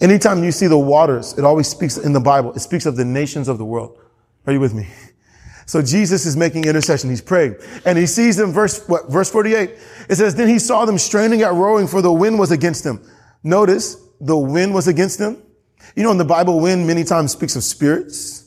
[0.00, 2.52] Anytime you see the waters, it always speaks in the Bible.
[2.52, 3.98] It speaks of the nations of the world.
[4.46, 4.86] Are you with me?
[5.66, 7.10] So Jesus is making intercession.
[7.10, 8.52] He's praying and he sees them.
[8.52, 9.70] Verse, what, verse 48.
[10.08, 13.04] It says, then he saw them straining at rowing for the wind was against them.
[13.42, 15.42] Notice the wind was against them.
[15.96, 18.45] You know, in the Bible, wind many times speaks of spirits.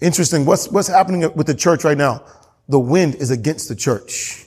[0.00, 0.44] Interesting.
[0.44, 2.24] What's, what's happening with the church right now?
[2.68, 4.46] The wind is against the church.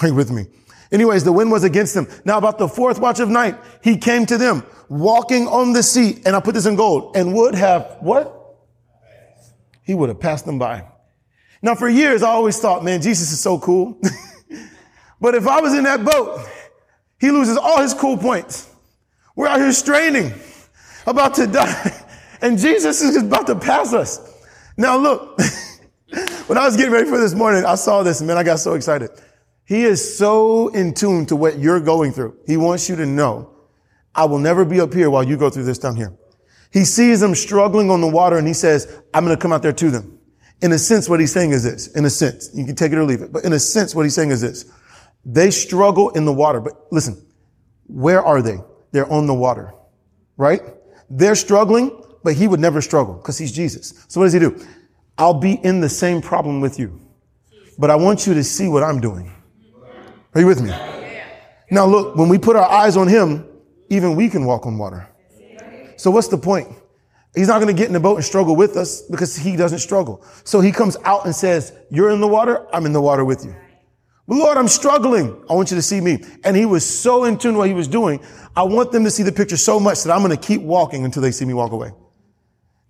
[0.00, 0.46] Are you with me?
[0.92, 2.08] Anyways, the wind was against them.
[2.24, 6.20] Now about the fourth watch of night, he came to them walking on the sea.
[6.24, 8.36] And I put this in gold and would have what?
[9.82, 10.84] He would have passed them by.
[11.62, 14.00] Now for years, I always thought, man, Jesus is so cool.
[15.20, 16.40] but if I was in that boat,
[17.20, 18.68] he loses all his cool points.
[19.36, 20.32] We're out here straining,
[21.06, 22.06] about to die.
[22.42, 24.29] And Jesus is about to pass us.
[24.76, 25.38] Now look,
[26.46, 28.58] when I was getting ready for this morning, I saw this and man, I got
[28.58, 29.10] so excited.
[29.64, 32.36] He is so in tune to what you're going through.
[32.46, 33.54] He wants you to know,
[34.14, 36.16] I will never be up here while you go through this down here.
[36.72, 39.62] He sees them struggling on the water and he says, I'm going to come out
[39.62, 40.18] there to them.
[40.62, 41.88] In a sense, what he's saying is this.
[41.88, 43.32] In a sense, you can take it or leave it.
[43.32, 44.70] But in a sense, what he's saying is this.
[45.24, 46.60] They struggle in the water.
[46.60, 47.24] But listen,
[47.86, 48.58] where are they?
[48.92, 49.72] They're on the water,
[50.36, 50.62] right?
[51.08, 54.04] They're struggling, but he would never struggle because he's Jesus.
[54.08, 54.58] So what does he do?
[55.18, 57.00] I'll be in the same problem with you,
[57.78, 59.32] but I want you to see what I'm doing.
[60.34, 60.70] Are you with me?
[61.70, 63.46] Now look, when we put our eyes on him,
[63.88, 65.08] even we can walk on water.
[65.96, 66.68] So what's the point?
[67.34, 69.78] He's not going to get in the boat and struggle with us because he doesn't
[69.78, 70.24] struggle.
[70.44, 72.66] So he comes out and says, you're in the water.
[72.74, 73.54] I'm in the water with you.
[74.26, 75.44] But Lord, I'm struggling.
[75.48, 76.24] I want you to see me.
[76.42, 78.20] And he was so in tune with what he was doing.
[78.56, 81.04] I want them to see the picture so much that I'm going to keep walking
[81.04, 81.92] until they see me walk away.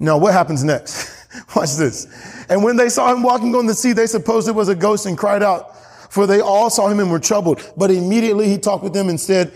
[0.01, 1.27] Now, what happens next?
[1.55, 2.07] Watch this.
[2.49, 5.07] And when they saw him walking on the sea, they supposed it was a ghost
[5.07, 5.77] and cried out,
[6.11, 7.73] for they all saw him and were troubled.
[7.77, 9.53] But immediately he talked with them and said,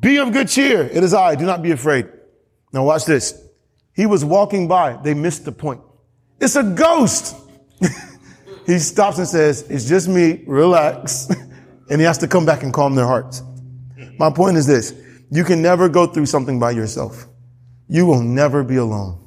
[0.00, 0.82] be of good cheer.
[0.82, 1.36] It is I.
[1.36, 2.08] Do not be afraid.
[2.72, 3.40] Now watch this.
[3.94, 4.96] He was walking by.
[4.96, 5.80] They missed the point.
[6.40, 7.36] It's a ghost.
[8.66, 11.30] he stops and says, it's just me, relax.
[11.90, 13.42] and he has to come back and calm their hearts.
[14.18, 14.92] My point is this.
[15.30, 17.26] You can never go through something by yourself.
[17.88, 19.21] You will never be alone.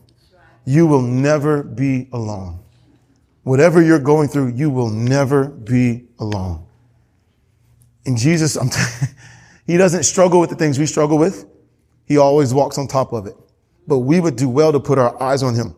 [0.65, 2.59] You will never be alone.
[3.43, 6.65] Whatever you're going through, you will never be alone.
[8.05, 9.05] And Jesus, t-
[9.67, 11.45] he doesn't struggle with the things we struggle with.
[12.05, 13.35] He always walks on top of it.
[13.87, 15.75] But we would do well to put our eyes on him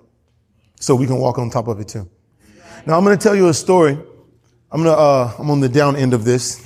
[0.80, 2.10] so we can walk on top of it too.
[2.86, 3.98] Now I'm going to tell you a story.
[4.72, 6.66] I'm going to, uh, I'm on the down end of this.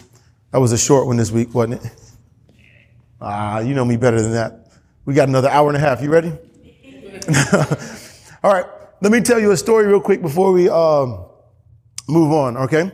[0.52, 1.92] That was a short one this week, wasn't it?
[3.20, 4.72] Ah, you know me better than that.
[5.06, 6.02] We got another hour and a half.
[6.02, 6.34] You ready?
[8.44, 8.66] All right.
[9.02, 11.26] Let me tell you a story real quick before we, um,
[12.08, 12.58] move on.
[12.58, 12.92] Okay.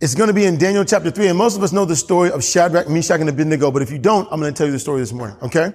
[0.00, 1.28] It's going to be in Daniel chapter three.
[1.28, 3.70] And most of us know the story of Shadrach, Meshach, and Abednego.
[3.70, 5.36] But if you don't, I'm going to tell you the story this morning.
[5.42, 5.72] Okay.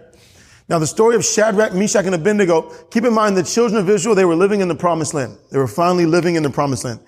[0.69, 4.15] Now, the story of Shadrach, Meshach, and Abednego, keep in mind the children of Israel,
[4.15, 5.37] they were living in the promised land.
[5.51, 7.01] They were finally living in the promised land.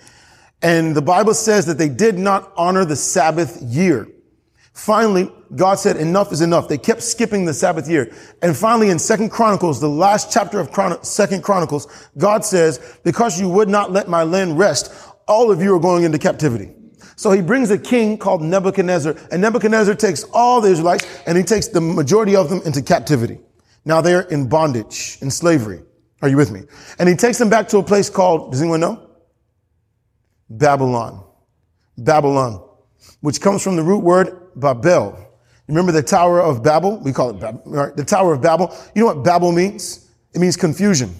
[0.62, 4.08] And the Bible says that they did not honor the Sabbath year.
[4.74, 6.68] Finally, God said, enough is enough.
[6.68, 8.12] They kept skipping the Sabbath year.
[8.42, 13.40] And finally, in Second Chronicles, the last chapter of Chron- Second Chronicles, God says, because
[13.40, 14.92] you would not let my land rest,
[15.28, 16.74] all of you are going into captivity.
[17.16, 21.44] So he brings a king called Nebuchadnezzar, and Nebuchadnezzar takes all the Israelites and he
[21.44, 23.40] takes the majority of them into captivity.
[23.86, 25.84] Now they're in bondage, in slavery.
[26.24, 26.64] Are you with me?
[26.98, 29.08] And he takes them back to a place called, does anyone know?
[30.50, 31.24] Babylon.
[31.98, 32.68] Babylon,
[33.22, 35.20] which comes from the root word Babel.
[35.68, 37.00] Remember the Tower of Babel?
[37.00, 37.96] We call it Babel, right?
[37.96, 38.76] the Tower of Babel.
[38.96, 40.10] You know what Babel means?
[40.34, 41.14] It means confusion.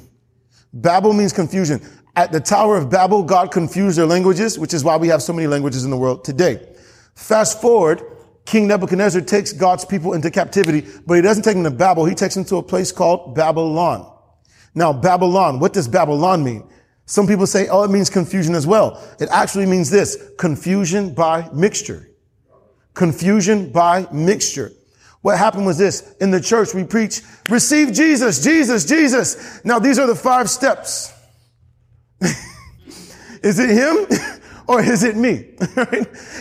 [0.74, 1.82] Babel means confusion.
[2.16, 5.34] At the Tower of Babel, God confused their languages, which is why we have so
[5.34, 6.68] many languages in the world today.
[7.16, 8.02] Fast forward
[8.46, 12.06] King Nebuchadnezzar takes God's people into captivity, but he doesn't take them to Babel.
[12.06, 14.12] He takes them to a place called Babylon.
[14.76, 16.68] Now, Babylon, what does Babylon mean?
[17.06, 19.02] Some people say, oh, it means confusion as well.
[19.20, 22.10] It actually means this, confusion by mixture.
[22.94, 24.72] Confusion by mixture.
[25.22, 26.16] What happened was this.
[26.20, 29.64] In the church, we preach, receive Jesus, Jesus, Jesus.
[29.64, 31.14] Now, these are the five steps.
[33.42, 34.08] Is it him?
[34.68, 35.46] or is it me?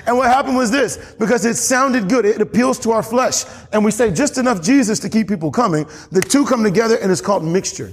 [0.07, 3.85] and what happened was this, because it sounded good, it appeals to our flesh, and
[3.85, 7.21] we say just enough Jesus to keep people coming, the two come together and it's
[7.21, 7.91] called mixture.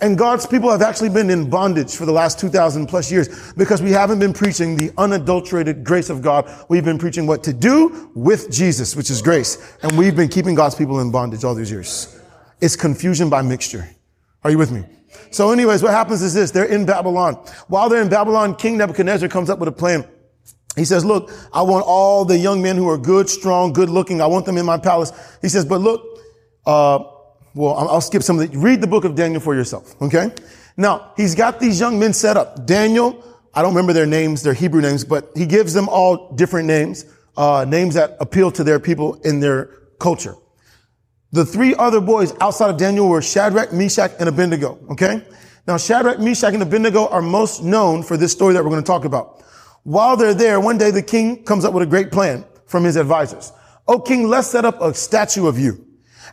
[0.00, 3.80] And God's people have actually been in bondage for the last 2000 plus years because
[3.80, 6.50] we haven't been preaching the unadulterated grace of God.
[6.68, 9.76] We've been preaching what to do with Jesus, which is grace.
[9.82, 12.20] And we've been keeping God's people in bondage all these years.
[12.60, 13.88] It's confusion by mixture.
[14.42, 14.84] Are you with me?
[15.30, 16.50] So anyways, what happens is this.
[16.50, 17.34] They're in Babylon.
[17.68, 20.04] While they're in Babylon, King Nebuchadnezzar comes up with a plan.
[20.76, 24.20] He says, look, I want all the young men who are good, strong, good looking.
[24.20, 25.12] I want them in my palace.
[25.40, 26.02] He says, but look,
[26.66, 26.98] uh,
[27.54, 30.00] well, I'll skip some of the, read the book of Daniel for yourself.
[30.02, 30.32] Okay.
[30.76, 32.66] Now he's got these young men set up.
[32.66, 36.66] Daniel, I don't remember their names, their Hebrew names, but he gives them all different
[36.66, 37.04] names,
[37.36, 39.66] uh, names that appeal to their people in their
[40.00, 40.34] culture.
[41.30, 44.78] The three other boys outside of Daniel were Shadrach, Meshach, and Abednego.
[44.90, 45.24] Okay.
[45.66, 48.86] Now, Shadrach, Meshach, and Abednego are most known for this story that we're going to
[48.86, 49.42] talk about.
[49.84, 52.96] While they're there, one day the king comes up with a great plan from his
[52.96, 53.52] advisors.
[53.88, 55.84] Oh, king, let's set up a statue of you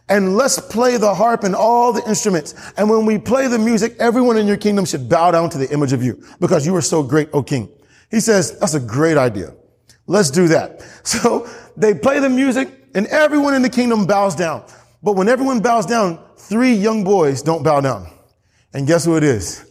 [0.10, 2.54] and let's play the harp and all the instruments.
[2.78, 5.72] And when we play the music, everyone in your kingdom should bow down to the
[5.72, 7.70] image of you because you are so great, O king.
[8.10, 9.54] He says, that's a great idea.
[10.08, 10.82] Let's do that.
[11.04, 14.66] So they play the music and everyone in the kingdom bows down.
[15.02, 18.08] But when everyone bows down, three young boys don't bow down.
[18.74, 19.66] And guess who it is?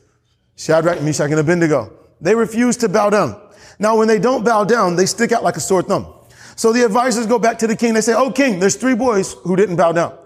[0.57, 1.93] Shadrach, Meshach, and Abednego.
[2.21, 3.41] They refuse to bow down.
[3.79, 6.13] Now, when they don't bow down, they stick out like a sore thumb.
[6.61, 7.95] So the advisors go back to the king.
[7.95, 10.19] They say, Oh, king, there's three boys who didn't bow down.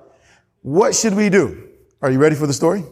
[0.62, 1.68] What should we do?
[2.02, 2.82] Are you ready for the story?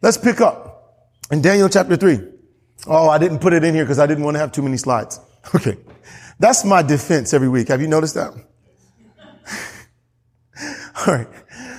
[0.00, 2.18] Let's pick up in Daniel chapter three.
[2.88, 4.76] Oh, I didn't put it in here because I didn't want to have too many
[4.76, 5.20] slides.
[5.54, 5.76] Okay.
[6.40, 7.68] That's my defense every week.
[7.68, 8.32] Have you noticed that?
[11.06, 11.28] All right.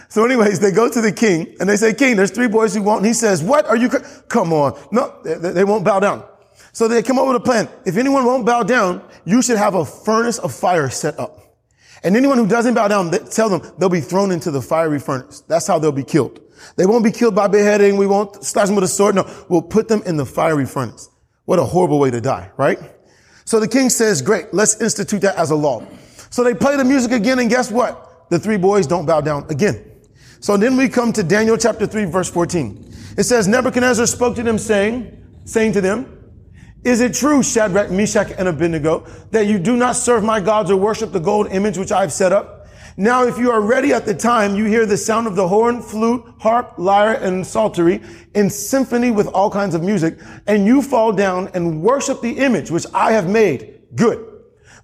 [0.07, 2.83] So anyways, they go to the king and they say, king, there's three boys who
[2.83, 2.99] won't.
[2.99, 3.89] And he says, what are you?
[3.89, 4.79] Come on.
[4.93, 6.23] No, they, they won't bow down.
[6.73, 7.69] So they come up with a plan.
[7.85, 11.39] If anyone won't bow down, you should have a furnace of fire set up.
[12.03, 15.41] And anyone who doesn't bow down, tell them they'll be thrown into the fiery furnace.
[15.41, 16.41] That's how they'll be killed.
[16.75, 17.95] They won't be killed by beheading.
[17.95, 19.15] We won't slash them with a sword.
[19.15, 21.09] No, we'll put them in the fiery furnace.
[21.45, 22.79] What a horrible way to die, right?
[23.45, 25.85] So the king says, great, let's institute that as a law.
[26.29, 28.29] So they play the music again, and guess what?
[28.29, 29.91] The three boys don't bow down again.
[30.39, 32.93] So then we come to Daniel chapter 3, verse 14.
[33.17, 36.22] It says, Nebuchadnezzar spoke to them saying, saying to them,
[36.83, 40.75] is it true, Shadrach, Meshach, and Abednego, that you do not serve my gods or
[40.75, 42.67] worship the gold image which I have set up?
[42.95, 45.81] Now, if you are ready at the time, you hear the sound of the horn,
[45.81, 48.01] flute, harp, lyre, and psaltery
[48.35, 52.69] in symphony with all kinds of music, and you fall down and worship the image
[52.69, 53.81] which I have made.
[53.95, 54.29] Good.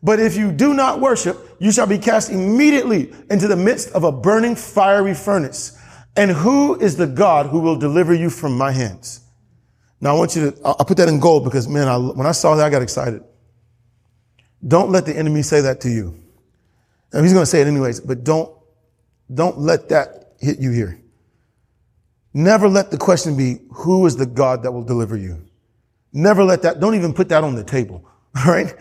[0.01, 4.03] But if you do not worship, you shall be cast immediately into the midst of
[4.03, 5.77] a burning fiery furnace.
[6.15, 9.21] And who is the God who will deliver you from my hands?
[10.01, 12.31] Now I want you to, I'll put that in gold because man, I, when I
[12.31, 13.23] saw that, I got excited.
[14.65, 16.19] Don't let the enemy say that to you.
[17.13, 18.55] Now he's going to say it anyways, but don't,
[19.33, 21.01] don't let that hit you here.
[22.33, 25.45] Never let the question be, who is the God that will deliver you?
[26.13, 28.07] Never let that, don't even put that on the table.
[28.35, 28.73] All right.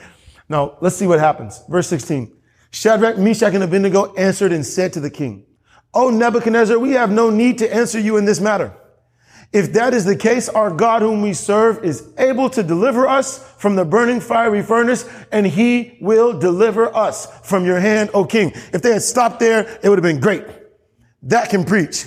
[0.48, 1.62] Now let's see what happens.
[1.68, 2.34] Verse 16.
[2.70, 5.46] Shadrach, Meshach, and Abednego answered and said to the king,
[5.94, 8.74] O Nebuchadnezzar, we have no need to answer you in this matter.
[9.52, 13.50] If that is the case, our God whom we serve is able to deliver us
[13.54, 18.52] from the burning fiery furnace and he will deliver us from your hand, O king.
[18.72, 20.44] If they had stopped there, it would have been great.
[21.22, 22.04] That can preach.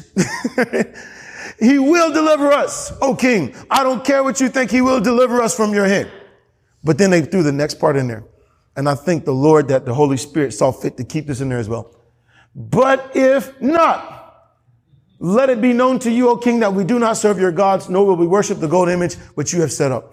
[1.59, 3.55] he will deliver us, O king.
[3.71, 4.69] I don't care what you think.
[4.69, 6.11] He will deliver us from your hand.
[6.83, 8.23] But then they threw the next part in there.
[8.75, 11.49] And I think the Lord that the Holy Spirit saw fit to keep this in
[11.49, 11.95] there as well.
[12.55, 14.20] But if not,
[15.23, 17.87] let it be known to you, O king, that we do not serve your gods,
[17.87, 20.11] nor will we worship the gold image which you have set up.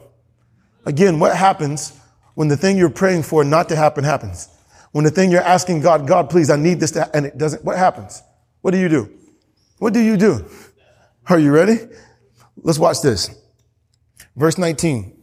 [0.85, 1.99] Again, what happens
[2.35, 4.51] when the thing you're praying for not to happen happens?
[4.93, 7.65] When the thing you're asking God, God, please, I need this to, and it doesn't,
[7.65, 8.23] what happens?
[8.61, 9.11] What do you do?
[9.79, 10.45] What do you do?
[11.27, 11.79] Are you ready?
[12.59, 13.35] Let's watch this.
[14.37, 15.23] Verse 19.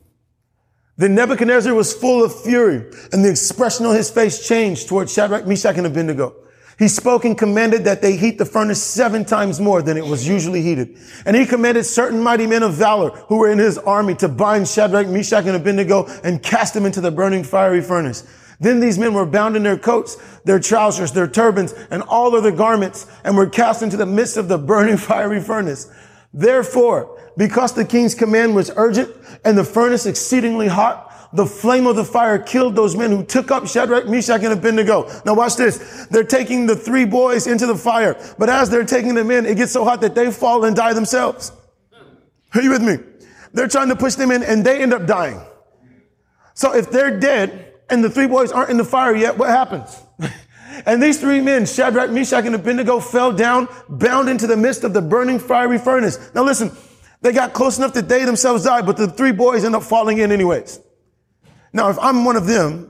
[0.97, 5.45] Then Nebuchadnezzar was full of fury, and the expression on his face changed towards Shadrach,
[5.45, 6.35] Meshach, and Abednego.
[6.77, 10.27] He spoke and commanded that they heat the furnace seven times more than it was
[10.27, 10.97] usually heated.
[11.25, 14.67] And he commanded certain mighty men of valor who were in his army to bind
[14.67, 18.27] Shadrach, Meshach, and Abednego and cast them into the burning fiery furnace.
[18.59, 22.43] Then these men were bound in their coats, their trousers, their turbans, and all of
[22.43, 25.89] their garments, and were cast into the midst of the burning fiery furnace.
[26.33, 29.09] Therefore, because the king's command was urgent
[29.45, 33.51] and the furnace exceedingly hot, the flame of the fire killed those men who took
[33.51, 35.09] up Shadrach, Meshach, and Abednego.
[35.25, 36.07] Now watch this.
[36.07, 39.55] They're taking the three boys into the fire, but as they're taking them in, it
[39.57, 41.51] gets so hot that they fall and die themselves.
[42.53, 42.97] Are you with me?
[43.53, 45.41] They're trying to push them in and they end up dying.
[46.53, 50.01] So if they're dead and the three boys aren't in the fire yet, what happens?
[50.85, 54.93] and these three men, Shadrach, Meshach, and Abednego, fell down, bound into the midst of
[54.93, 56.31] the burning fiery furnace.
[56.33, 56.71] Now listen,
[57.21, 60.19] they got close enough that they themselves died, but the three boys end up falling
[60.19, 60.79] in anyways.
[61.75, 62.89] Now, if I'm one of them,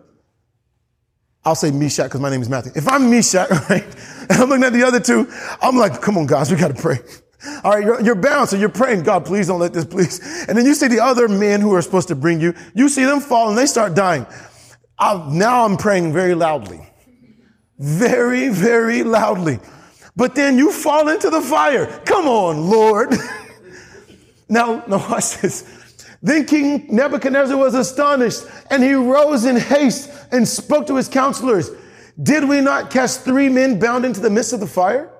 [1.43, 2.71] I'll say Meshach because my name is Matthew.
[2.75, 3.83] If I'm Meshach, right,
[4.29, 5.27] and I'm looking at the other two,
[5.59, 6.99] I'm like, come on, guys, we got to pray.
[7.63, 10.45] All right, you're, you're bound, so you're praying, God, please don't let this, please.
[10.47, 13.05] And then you see the other men who are supposed to bring you, you see
[13.05, 14.27] them fall and they start dying.
[14.99, 16.87] i now I'm praying very loudly.
[17.79, 19.57] Very, very loudly.
[20.15, 21.87] But then you fall into the fire.
[22.05, 23.15] Come on, Lord.
[24.47, 25.84] now, now watch this.
[26.21, 31.71] Then King Nebuchadnezzar was astonished and he rose in haste and spoke to his counselors.
[32.21, 35.11] Did we not cast three men bound into the midst of the fire?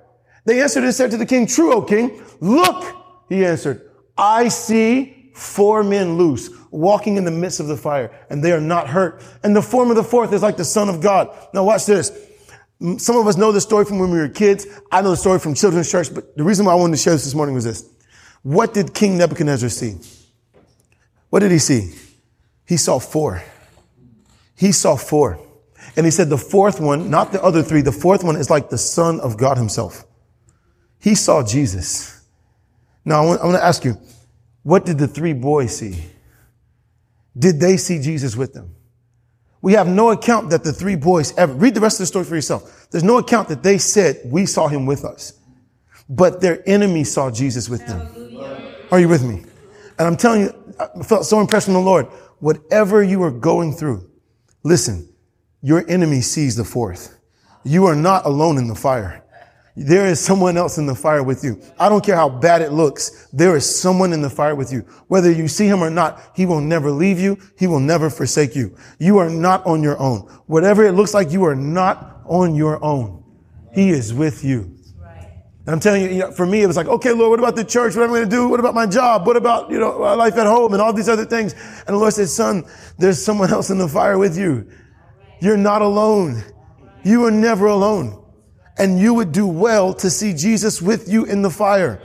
[0.44, 2.22] They answered and said to the king, True, O king.
[2.40, 2.96] Look,
[3.28, 8.42] he answered, I see four men loose, walking in the midst of the fire, and
[8.42, 9.22] they are not hurt.
[9.42, 11.36] And the form of the fourth is like the Son of God.
[11.52, 12.10] Now watch this.
[12.98, 14.66] Some of us know the story from when we were kids.
[14.92, 17.12] I know the story from children's church, but the reason why I wanted to share
[17.12, 17.88] this this morning was this.
[18.42, 19.96] What did King Nebuchadnezzar see?
[21.30, 21.94] What did he see?
[22.66, 23.42] He saw four.
[24.56, 25.40] He saw four.
[25.96, 28.68] And he said the fourth one, not the other three, the fourth one is like
[28.68, 30.04] the Son of God himself.
[31.00, 32.22] He saw Jesus.
[33.04, 33.96] Now, I want, I want to ask you,
[34.62, 36.02] what did the three boys see?
[37.38, 38.74] Did they see Jesus with them?
[39.62, 42.24] We have no account that the three boys ever, read the rest of the story
[42.24, 42.88] for yourself.
[42.90, 45.32] There's no account that they said, we saw him with us.
[46.08, 48.08] But their enemy saw Jesus with them.
[48.90, 49.44] Are you with me?
[49.98, 52.06] And I'm telling you, I felt so impressed from the Lord.
[52.38, 54.10] Whatever you are going through,
[54.62, 55.08] listen,
[55.62, 57.18] your enemy sees the fourth.
[57.64, 59.24] You are not alone in the fire.
[59.78, 61.60] There is someone else in the fire with you.
[61.78, 63.28] I don't care how bad it looks.
[63.32, 64.80] There is someone in the fire with you.
[65.08, 67.38] Whether you see him or not, he will never leave you.
[67.58, 68.74] He will never forsake you.
[68.98, 70.20] You are not on your own.
[70.46, 73.22] Whatever it looks like, you are not on your own.
[73.74, 74.75] He is with you.
[75.66, 77.56] And I'm telling you, you know, for me, it was like, okay, Lord, what about
[77.56, 77.96] the church?
[77.96, 78.48] What am I going to do?
[78.48, 79.26] What about my job?
[79.26, 81.52] What about, you know, life at home and all these other things?
[81.52, 82.64] And the Lord said, son,
[82.98, 84.70] there's someone else in the fire with you.
[85.40, 86.42] You're not alone.
[87.02, 88.22] You are never alone
[88.78, 92.00] and you would do well to see Jesus with you in the fire.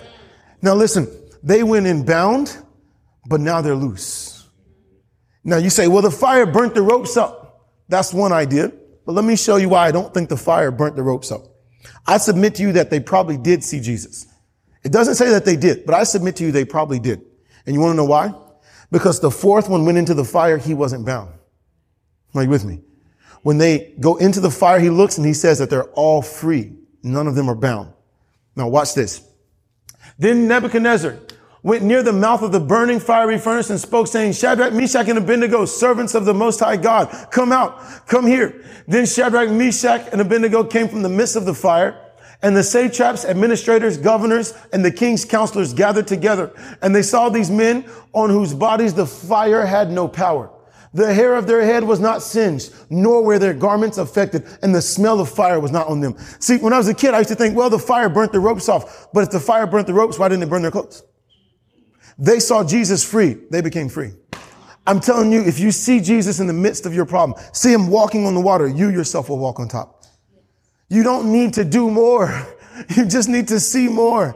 [0.62, 1.08] Now listen,
[1.44, 2.58] they went in bound,
[3.26, 4.50] but now they're loose.
[5.44, 7.72] Now you say, well, the fire burnt the ropes up.
[7.90, 8.72] That's one idea.
[9.06, 11.44] But let me show you why I don't think the fire burnt the ropes up.
[12.06, 14.28] I submit to you that they probably did see Jesus.
[14.84, 17.22] It doesn't say that they did, but I submit to you they probably did.
[17.66, 18.34] And you want to know why?
[18.92, 21.34] Because the fourth one went into the fire, he wasn't bound.
[22.34, 22.82] Are you with me?
[23.44, 26.74] When they go into the fire, he looks and he says that they're all free.
[27.04, 27.94] None of them are bound.
[28.56, 29.24] Now watch this.
[30.18, 31.18] Then Nebuchadnezzar
[31.64, 35.18] went near the mouth of the burning fiery furnace and spoke saying, Shadrach, Meshach, and
[35.18, 38.64] Abednego, servants of the Most High God, come out, come here.
[38.88, 42.08] Then Shadrach, Meshach, and Abednego came from the midst of the fire.
[42.44, 46.52] And the satraps, administrators, governors, and the king's counselors gathered together.
[46.82, 50.52] And they saw these men on whose bodies the fire had no power.
[50.94, 54.82] The hair of their head was not singed, nor were their garments affected, and the
[54.82, 56.18] smell of fire was not on them.
[56.40, 58.42] See, when I was a kid, I used to think, well, the fire burnt the
[58.42, 59.08] ropes off.
[59.14, 61.04] But if the fire burnt the ropes, why didn't it burn their clothes?
[62.18, 63.38] They saw Jesus free.
[63.50, 64.12] They became free.
[64.88, 67.88] I'm telling you, if you see Jesus in the midst of your problem, see him
[67.88, 70.04] walking on the water, you yourself will walk on top.
[70.90, 72.48] You don't need to do more.
[72.96, 74.36] You just need to see more.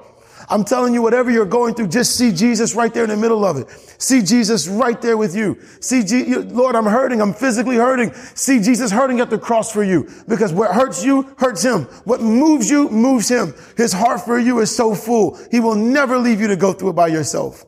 [0.49, 3.43] I'm telling you, whatever you're going through, just see Jesus right there in the middle
[3.43, 3.69] of it.
[3.97, 5.59] See Jesus right there with you.
[5.79, 7.21] See, G- Lord, I'm hurting.
[7.21, 8.13] I'm physically hurting.
[8.13, 11.83] See Jesus hurting at the cross for you because what hurts you hurts him.
[12.03, 13.53] What moves you moves him.
[13.75, 15.39] His heart for you is so full.
[15.51, 17.65] He will never leave you to go through it by yourself.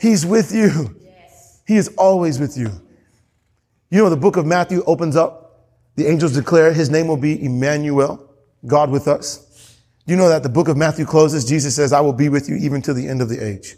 [0.00, 0.94] He's with you.
[1.66, 2.70] He is always with you.
[3.90, 5.68] You know, the book of Matthew opens up.
[5.96, 8.32] The angels declare his name will be Emmanuel,
[8.66, 9.47] God with us.
[10.08, 12.56] You know that the book of Matthew closes, Jesus says, I will be with you
[12.56, 13.76] even to the end of the age.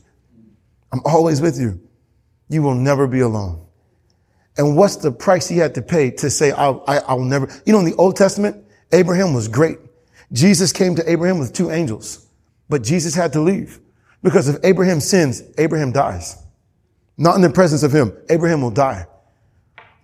[0.92, 1.80] I'm always with you.
[2.48, 3.66] You will never be alone.
[4.56, 7.48] And what's the price he had to pay to say, I'll, I, i will never,
[7.66, 9.78] you know, in the Old Testament, Abraham was great.
[10.32, 12.24] Jesus came to Abraham with two angels,
[12.68, 13.80] but Jesus had to leave
[14.22, 16.40] because if Abraham sins, Abraham dies.
[17.18, 18.12] Not in the presence of him.
[18.28, 19.06] Abraham will die.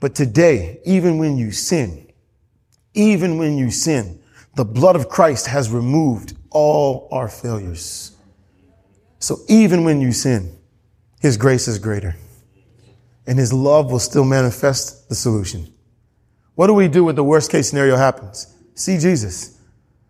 [0.00, 2.10] But today, even when you sin,
[2.94, 4.20] even when you sin,
[4.56, 8.16] the blood of Christ has removed all our failures.
[9.18, 10.58] So even when you sin,
[11.20, 12.16] His grace is greater.
[13.26, 15.72] And His love will still manifest the solution.
[16.54, 18.54] What do we do when the worst case scenario happens?
[18.74, 19.60] See Jesus.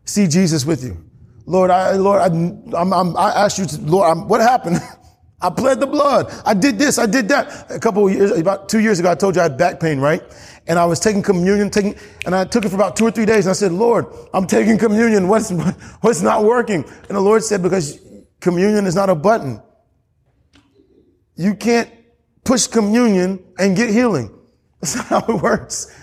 [0.04, 1.04] See Jesus with you.
[1.44, 4.78] Lord, I, Lord, I, I'm, I'm, i asked you to, Lord, I'm, what happened?
[5.40, 6.32] I pled the blood.
[6.46, 6.98] I did this.
[6.98, 7.70] I did that.
[7.70, 10.22] A couple years, about two years ago, I told you I had back pain, right?
[10.68, 11.94] And I was taking communion, taking,
[12.24, 13.46] and I took it for about two or three days.
[13.46, 15.28] And I said, Lord, I'm taking communion.
[15.36, 15.50] What's,
[16.00, 16.84] what's not working?
[17.08, 18.00] And the Lord said, because
[18.40, 19.62] communion is not a button.
[21.36, 21.90] You can't
[22.44, 24.36] push communion and get healing.
[24.80, 25.94] That's not how it works.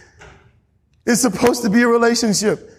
[1.05, 2.69] It's supposed to be a relationship.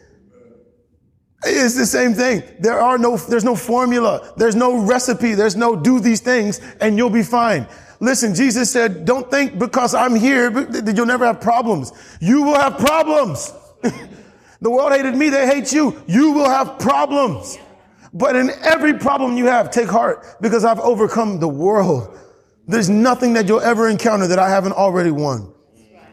[1.46, 2.42] It's the same thing.
[2.58, 4.32] There are no, there's no formula.
[4.36, 5.34] There's no recipe.
[5.34, 7.66] There's no do these things and you'll be fine.
[8.04, 11.92] Listen, Jesus said, don't think because I'm here that you'll never have problems.
[12.20, 13.52] You will have problems.
[14.60, 15.30] the world hated me.
[15.30, 16.02] They hate you.
[16.06, 17.58] You will have problems.
[18.12, 22.18] But in every problem you have, take heart because I've overcome the world.
[22.66, 25.52] There's nothing that you'll ever encounter that I haven't already won.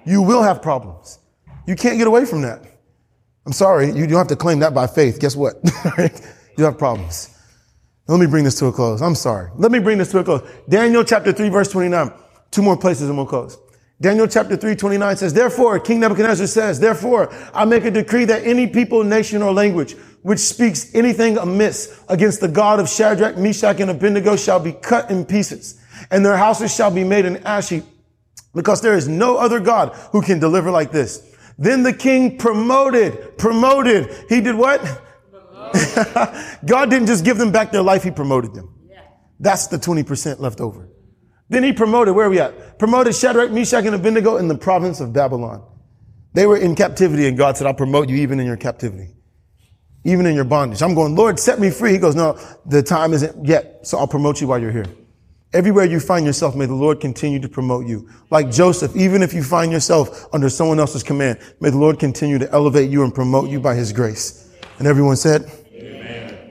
[0.05, 1.19] You will have problems.
[1.67, 2.63] You can't get away from that.
[3.45, 5.19] I'm sorry, you don't have to claim that by faith.
[5.19, 5.55] Guess what?
[6.57, 7.35] You have problems.
[8.07, 9.01] Let me bring this to a close.
[9.01, 9.51] I'm sorry.
[9.55, 10.49] Let me bring this to a close.
[10.67, 12.11] Daniel chapter 3 verse 29.
[12.51, 13.57] Two more places and we'll close.
[14.01, 18.43] Daniel chapter 3, 29 says, Therefore, King Nebuchadnezzar says, Therefore, I make a decree that
[18.43, 23.79] any people, nation, or language which speaks anything amiss against the God of Shadrach, Meshach,
[23.79, 25.79] and Abednego shall be cut in pieces,
[26.09, 27.83] and their houses shall be made an ash heap,
[28.53, 31.35] because there is no other God who can deliver like this.
[31.57, 34.25] Then the king promoted, promoted.
[34.29, 34.81] He did what?
[36.65, 38.73] God didn't just give them back their life, he promoted them.
[39.41, 40.87] That's the 20% left over.
[41.49, 42.79] Then he promoted, where are we at?
[42.79, 45.61] Promoted Shadrach, Meshach, and Abednego in the province of Babylon.
[46.33, 49.09] They were in captivity and God said, I'll promote you even in your captivity.
[50.05, 50.81] Even in your bondage.
[50.81, 51.91] I'm going, Lord, set me free.
[51.91, 53.85] He goes, no, the time isn't yet.
[53.85, 54.85] So I'll promote you while you're here.
[55.53, 58.09] Everywhere you find yourself, may the Lord continue to promote you.
[58.29, 62.37] Like Joseph, even if you find yourself under someone else's command, may the Lord continue
[62.39, 64.49] to elevate you and promote you by his grace.
[64.79, 65.51] And everyone said.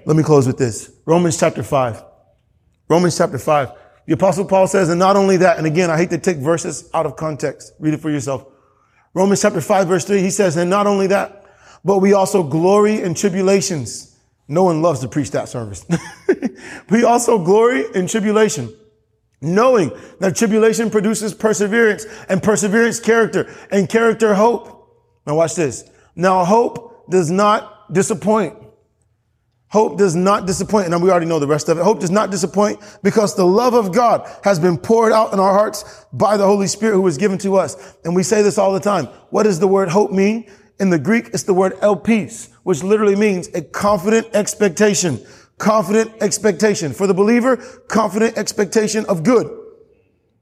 [0.04, 0.90] Let me close with this.
[1.04, 2.04] Romans chapter 5.
[2.88, 3.72] Romans chapter 5.
[4.06, 6.90] The apostle Paul says, and not only that, and again, I hate to take verses
[6.94, 7.74] out of context.
[7.78, 8.46] Read it for yourself.
[9.14, 11.44] Romans chapter 5 verse 3, he says, and not only that,
[11.84, 14.16] but we also glory in tribulations.
[14.48, 15.86] No one loves to preach that service.
[16.90, 18.74] we also glory in tribulation,
[19.40, 24.96] knowing that tribulation produces perseverance and perseverance character and character hope.
[25.26, 25.88] Now watch this.
[26.16, 28.56] Now hope does not disappoint
[29.70, 30.92] Hope does not disappoint.
[30.92, 31.84] And we already know the rest of it.
[31.84, 35.52] Hope does not disappoint because the love of God has been poured out in our
[35.52, 37.96] hearts by the Holy Spirit who was given to us.
[38.04, 39.06] And we say this all the time.
[39.30, 40.50] What does the word hope mean?
[40.80, 45.24] In the Greek, it's the word elpis, which literally means a confident expectation.
[45.58, 46.92] Confident expectation.
[46.92, 47.56] For the believer,
[47.86, 49.46] confident expectation of good.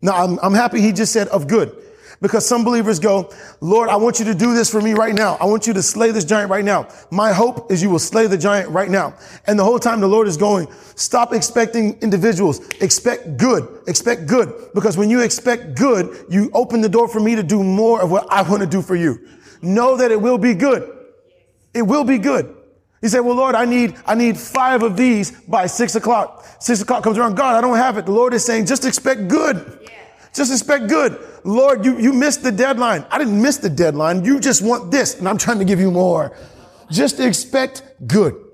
[0.00, 1.76] Now, I'm, I'm happy he just said of good.
[2.20, 5.36] Because some believers go, Lord, I want you to do this for me right now.
[5.40, 6.88] I want you to slay this giant right now.
[7.12, 9.14] My hope is you will slay the giant right now.
[9.46, 10.66] And the whole time the Lord is going,
[10.96, 12.66] stop expecting individuals.
[12.80, 13.82] Expect good.
[13.86, 14.70] Expect good.
[14.74, 18.10] Because when you expect good, you open the door for me to do more of
[18.10, 19.28] what I want to do for you.
[19.62, 20.92] Know that it will be good.
[21.72, 22.56] It will be good.
[23.00, 26.44] He said, well, Lord, I need, I need five of these by six o'clock.
[26.58, 27.36] Six o'clock comes around.
[27.36, 28.06] God, I don't have it.
[28.06, 29.78] The Lord is saying, just expect good.
[29.84, 29.97] Yeah.
[30.34, 31.18] Just expect good.
[31.44, 33.04] Lord, you, you missed the deadline.
[33.10, 34.24] I didn't miss the deadline.
[34.24, 36.36] You just want this, and I'm trying to give you more.
[36.90, 38.44] Just expect good.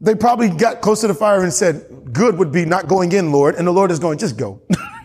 [0.00, 3.32] They probably got close to the fire and said, good would be not going in,
[3.32, 3.56] Lord.
[3.56, 4.60] And the Lord is going, just go.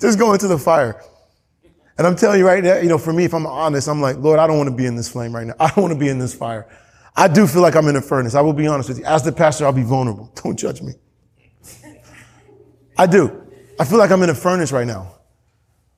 [0.00, 1.02] just go into the fire.
[1.98, 4.16] And I'm telling you right now, you know, for me, if I'm honest, I'm like,
[4.16, 5.54] Lord, I don't want to be in this flame right now.
[5.60, 6.66] I don't want to be in this fire.
[7.16, 8.34] I do feel like I'm in a furnace.
[8.34, 9.04] I will be honest with you.
[9.04, 10.32] As the pastor, I'll be vulnerable.
[10.42, 10.94] Don't judge me.
[12.96, 13.43] I do.
[13.78, 15.14] I feel like I'm in a furnace right now.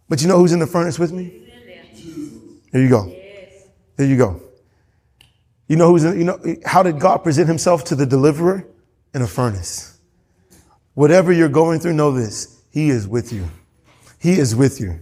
[0.08, 1.42] But you know who's in the furnace with me?
[2.72, 3.14] There you go.
[3.96, 4.40] There you go.
[5.68, 8.66] You know who's in, you know, how did God present himself to the deliverer?
[9.14, 9.98] In a furnace.
[10.92, 12.62] Whatever you're going through, know this.
[12.70, 13.48] He is with you.
[14.20, 15.00] He is with you.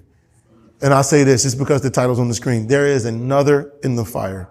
[0.81, 2.69] And I say this just because the title's on the screen.
[2.69, 4.49] There is another in the fire.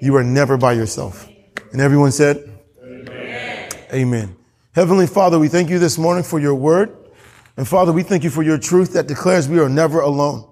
[0.00, 1.28] You are never by yourself.
[1.70, 2.50] And everyone said,
[2.82, 3.70] Amen.
[3.92, 4.36] Amen.
[4.74, 7.03] Heavenly Father, we thank you this morning for your word.
[7.56, 10.48] And Father, we thank you for your truth that declares we are never alone.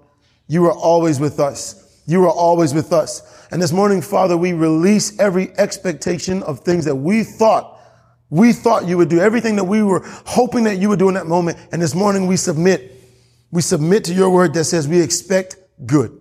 [0.47, 2.01] You are always with us.
[2.05, 3.47] You are always with us.
[3.51, 7.79] And this morning, Father, we release every expectation of things that we thought,
[8.29, 11.15] we thought you would do, everything that we were hoping that you would do in
[11.15, 11.57] that moment.
[11.71, 12.91] And this morning we submit.
[13.51, 16.19] We submit to your word that says we expect good.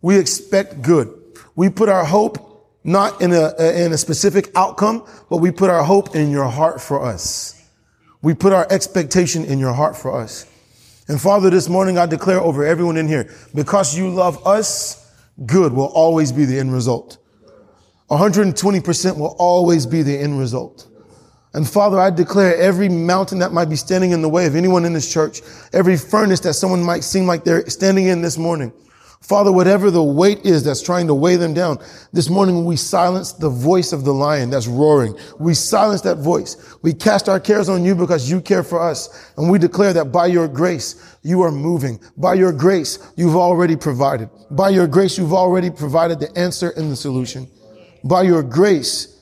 [0.00, 1.16] We expect good.
[1.54, 2.48] We put our hope
[2.84, 6.80] not in a, in a specific outcome, but we put our hope in your heart
[6.80, 7.61] for us.
[8.22, 10.46] We put our expectation in your heart for us.
[11.08, 15.12] And Father, this morning I declare over everyone in here, because you love us,
[15.44, 17.18] good will always be the end result.
[18.10, 20.88] 120% will always be the end result.
[21.54, 24.84] And Father, I declare every mountain that might be standing in the way of anyone
[24.84, 25.42] in this church,
[25.72, 28.72] every furnace that someone might seem like they're standing in this morning,
[29.22, 31.78] Father, whatever the weight is that's trying to weigh them down,
[32.12, 35.16] this morning we silence the voice of the lion that's roaring.
[35.38, 36.76] We silence that voice.
[36.82, 39.32] We cast our cares on you because you care for us.
[39.36, 42.00] And we declare that by your grace, you are moving.
[42.16, 44.28] By your grace, you've already provided.
[44.50, 47.48] By your grace, you've already provided the answer and the solution.
[48.02, 49.20] By your grace,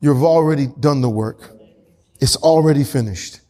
[0.00, 1.50] you've already done the work.
[2.20, 3.40] It's already finished.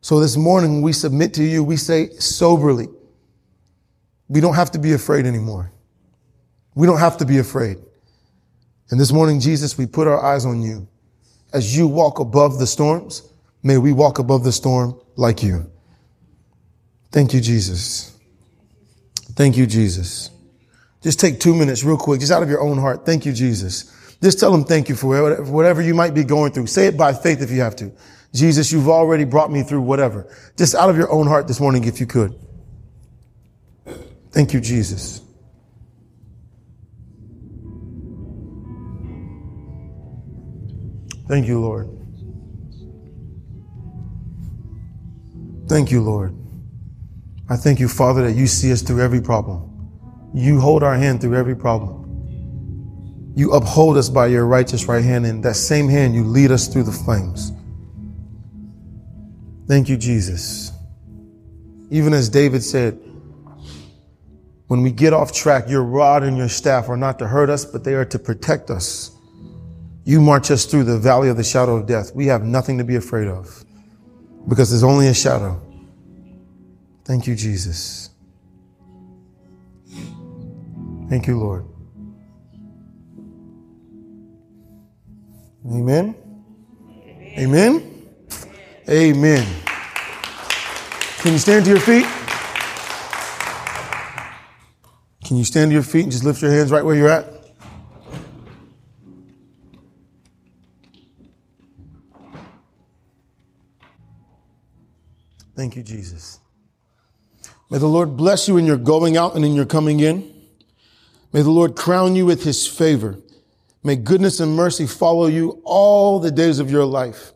[0.00, 1.62] So this morning we submit to you.
[1.62, 2.88] We say soberly,
[4.28, 5.70] we don't have to be afraid anymore.
[6.74, 7.78] We don't have to be afraid.
[8.90, 10.88] And this morning, Jesus, we put our eyes on you.
[11.52, 13.22] As you walk above the storms,
[13.62, 15.70] may we walk above the storm like you.
[17.12, 18.18] Thank you, Jesus.
[19.36, 20.30] Thank you, Jesus.
[21.02, 23.06] Just take two minutes real quick, just out of your own heart.
[23.06, 24.16] Thank you, Jesus.
[24.22, 26.66] Just tell him thank you for whatever you might be going through.
[26.66, 27.92] Say it by faith if you have to.
[28.32, 30.26] Jesus, you've already brought me through whatever.
[30.56, 32.34] Just out of your own heart this morning, if you could.
[34.34, 35.20] Thank you, Jesus.
[41.28, 41.88] Thank you, Lord.
[45.68, 46.34] Thank you, Lord.
[47.48, 49.70] I thank you, Father, that you see us through every problem.
[50.34, 52.00] You hold our hand through every problem.
[53.36, 56.66] You uphold us by your righteous right hand, and that same hand, you lead us
[56.66, 57.52] through the flames.
[59.68, 60.72] Thank you, Jesus.
[61.90, 62.98] Even as David said,
[64.66, 67.64] when we get off track, your rod and your staff are not to hurt us,
[67.64, 69.10] but they are to protect us.
[70.04, 72.14] You march us through the valley of the shadow of death.
[72.14, 73.64] We have nothing to be afraid of
[74.48, 75.60] because there's only a shadow.
[77.04, 78.10] Thank you, Jesus.
[81.08, 81.66] Thank you, Lord.
[85.70, 86.14] Amen.
[87.38, 88.06] Amen.
[88.88, 89.46] Amen.
[91.18, 92.23] Can you stand to your feet?
[95.24, 97.26] Can you stand to your feet and just lift your hands right where you're at?
[105.56, 106.40] Thank you, Jesus.
[107.70, 110.30] May the Lord bless you in your going out and in your coming in.
[111.32, 113.18] May the Lord crown you with his favor.
[113.82, 117.32] May goodness and mercy follow you all the days of your life.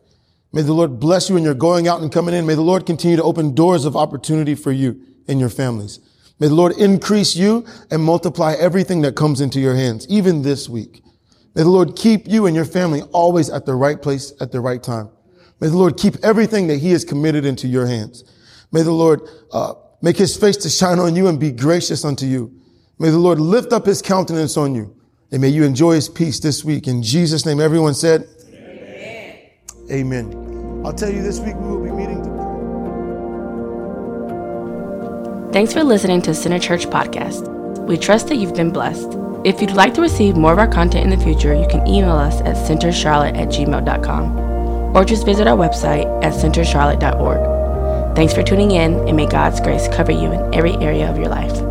[0.51, 2.45] May the Lord bless you in your going out and coming in.
[2.45, 5.99] May the Lord continue to open doors of opportunity for you and your families.
[6.39, 10.69] May the Lord increase you and multiply everything that comes into your hands, even this
[10.69, 11.03] week.
[11.55, 14.61] May the Lord keep you and your family always at the right place at the
[14.61, 15.09] right time.
[15.59, 18.23] May the Lord keep everything that he has committed into your hands.
[18.71, 19.21] May the Lord
[19.51, 22.53] uh, make his face to shine on you and be gracious unto you.
[22.99, 24.95] May the Lord lift up his countenance on you.
[25.31, 26.87] And may you enjoy his peace this week.
[26.87, 29.49] In Jesus' name, everyone said, Amen.
[29.91, 30.81] Amen.
[30.85, 32.18] I'll tell you this week we will be meeting
[35.51, 37.47] Thanks for listening to Center Church Podcast.
[37.87, 39.17] We trust that you've been blessed.
[39.43, 42.11] If you'd like to receive more of our content in the future, you can email
[42.15, 48.15] us at centercharlotte at gmail.com or just visit our website at centercharlotte.org.
[48.15, 51.29] Thanks for tuning in, and may God's grace cover you in every area of your
[51.29, 51.68] life.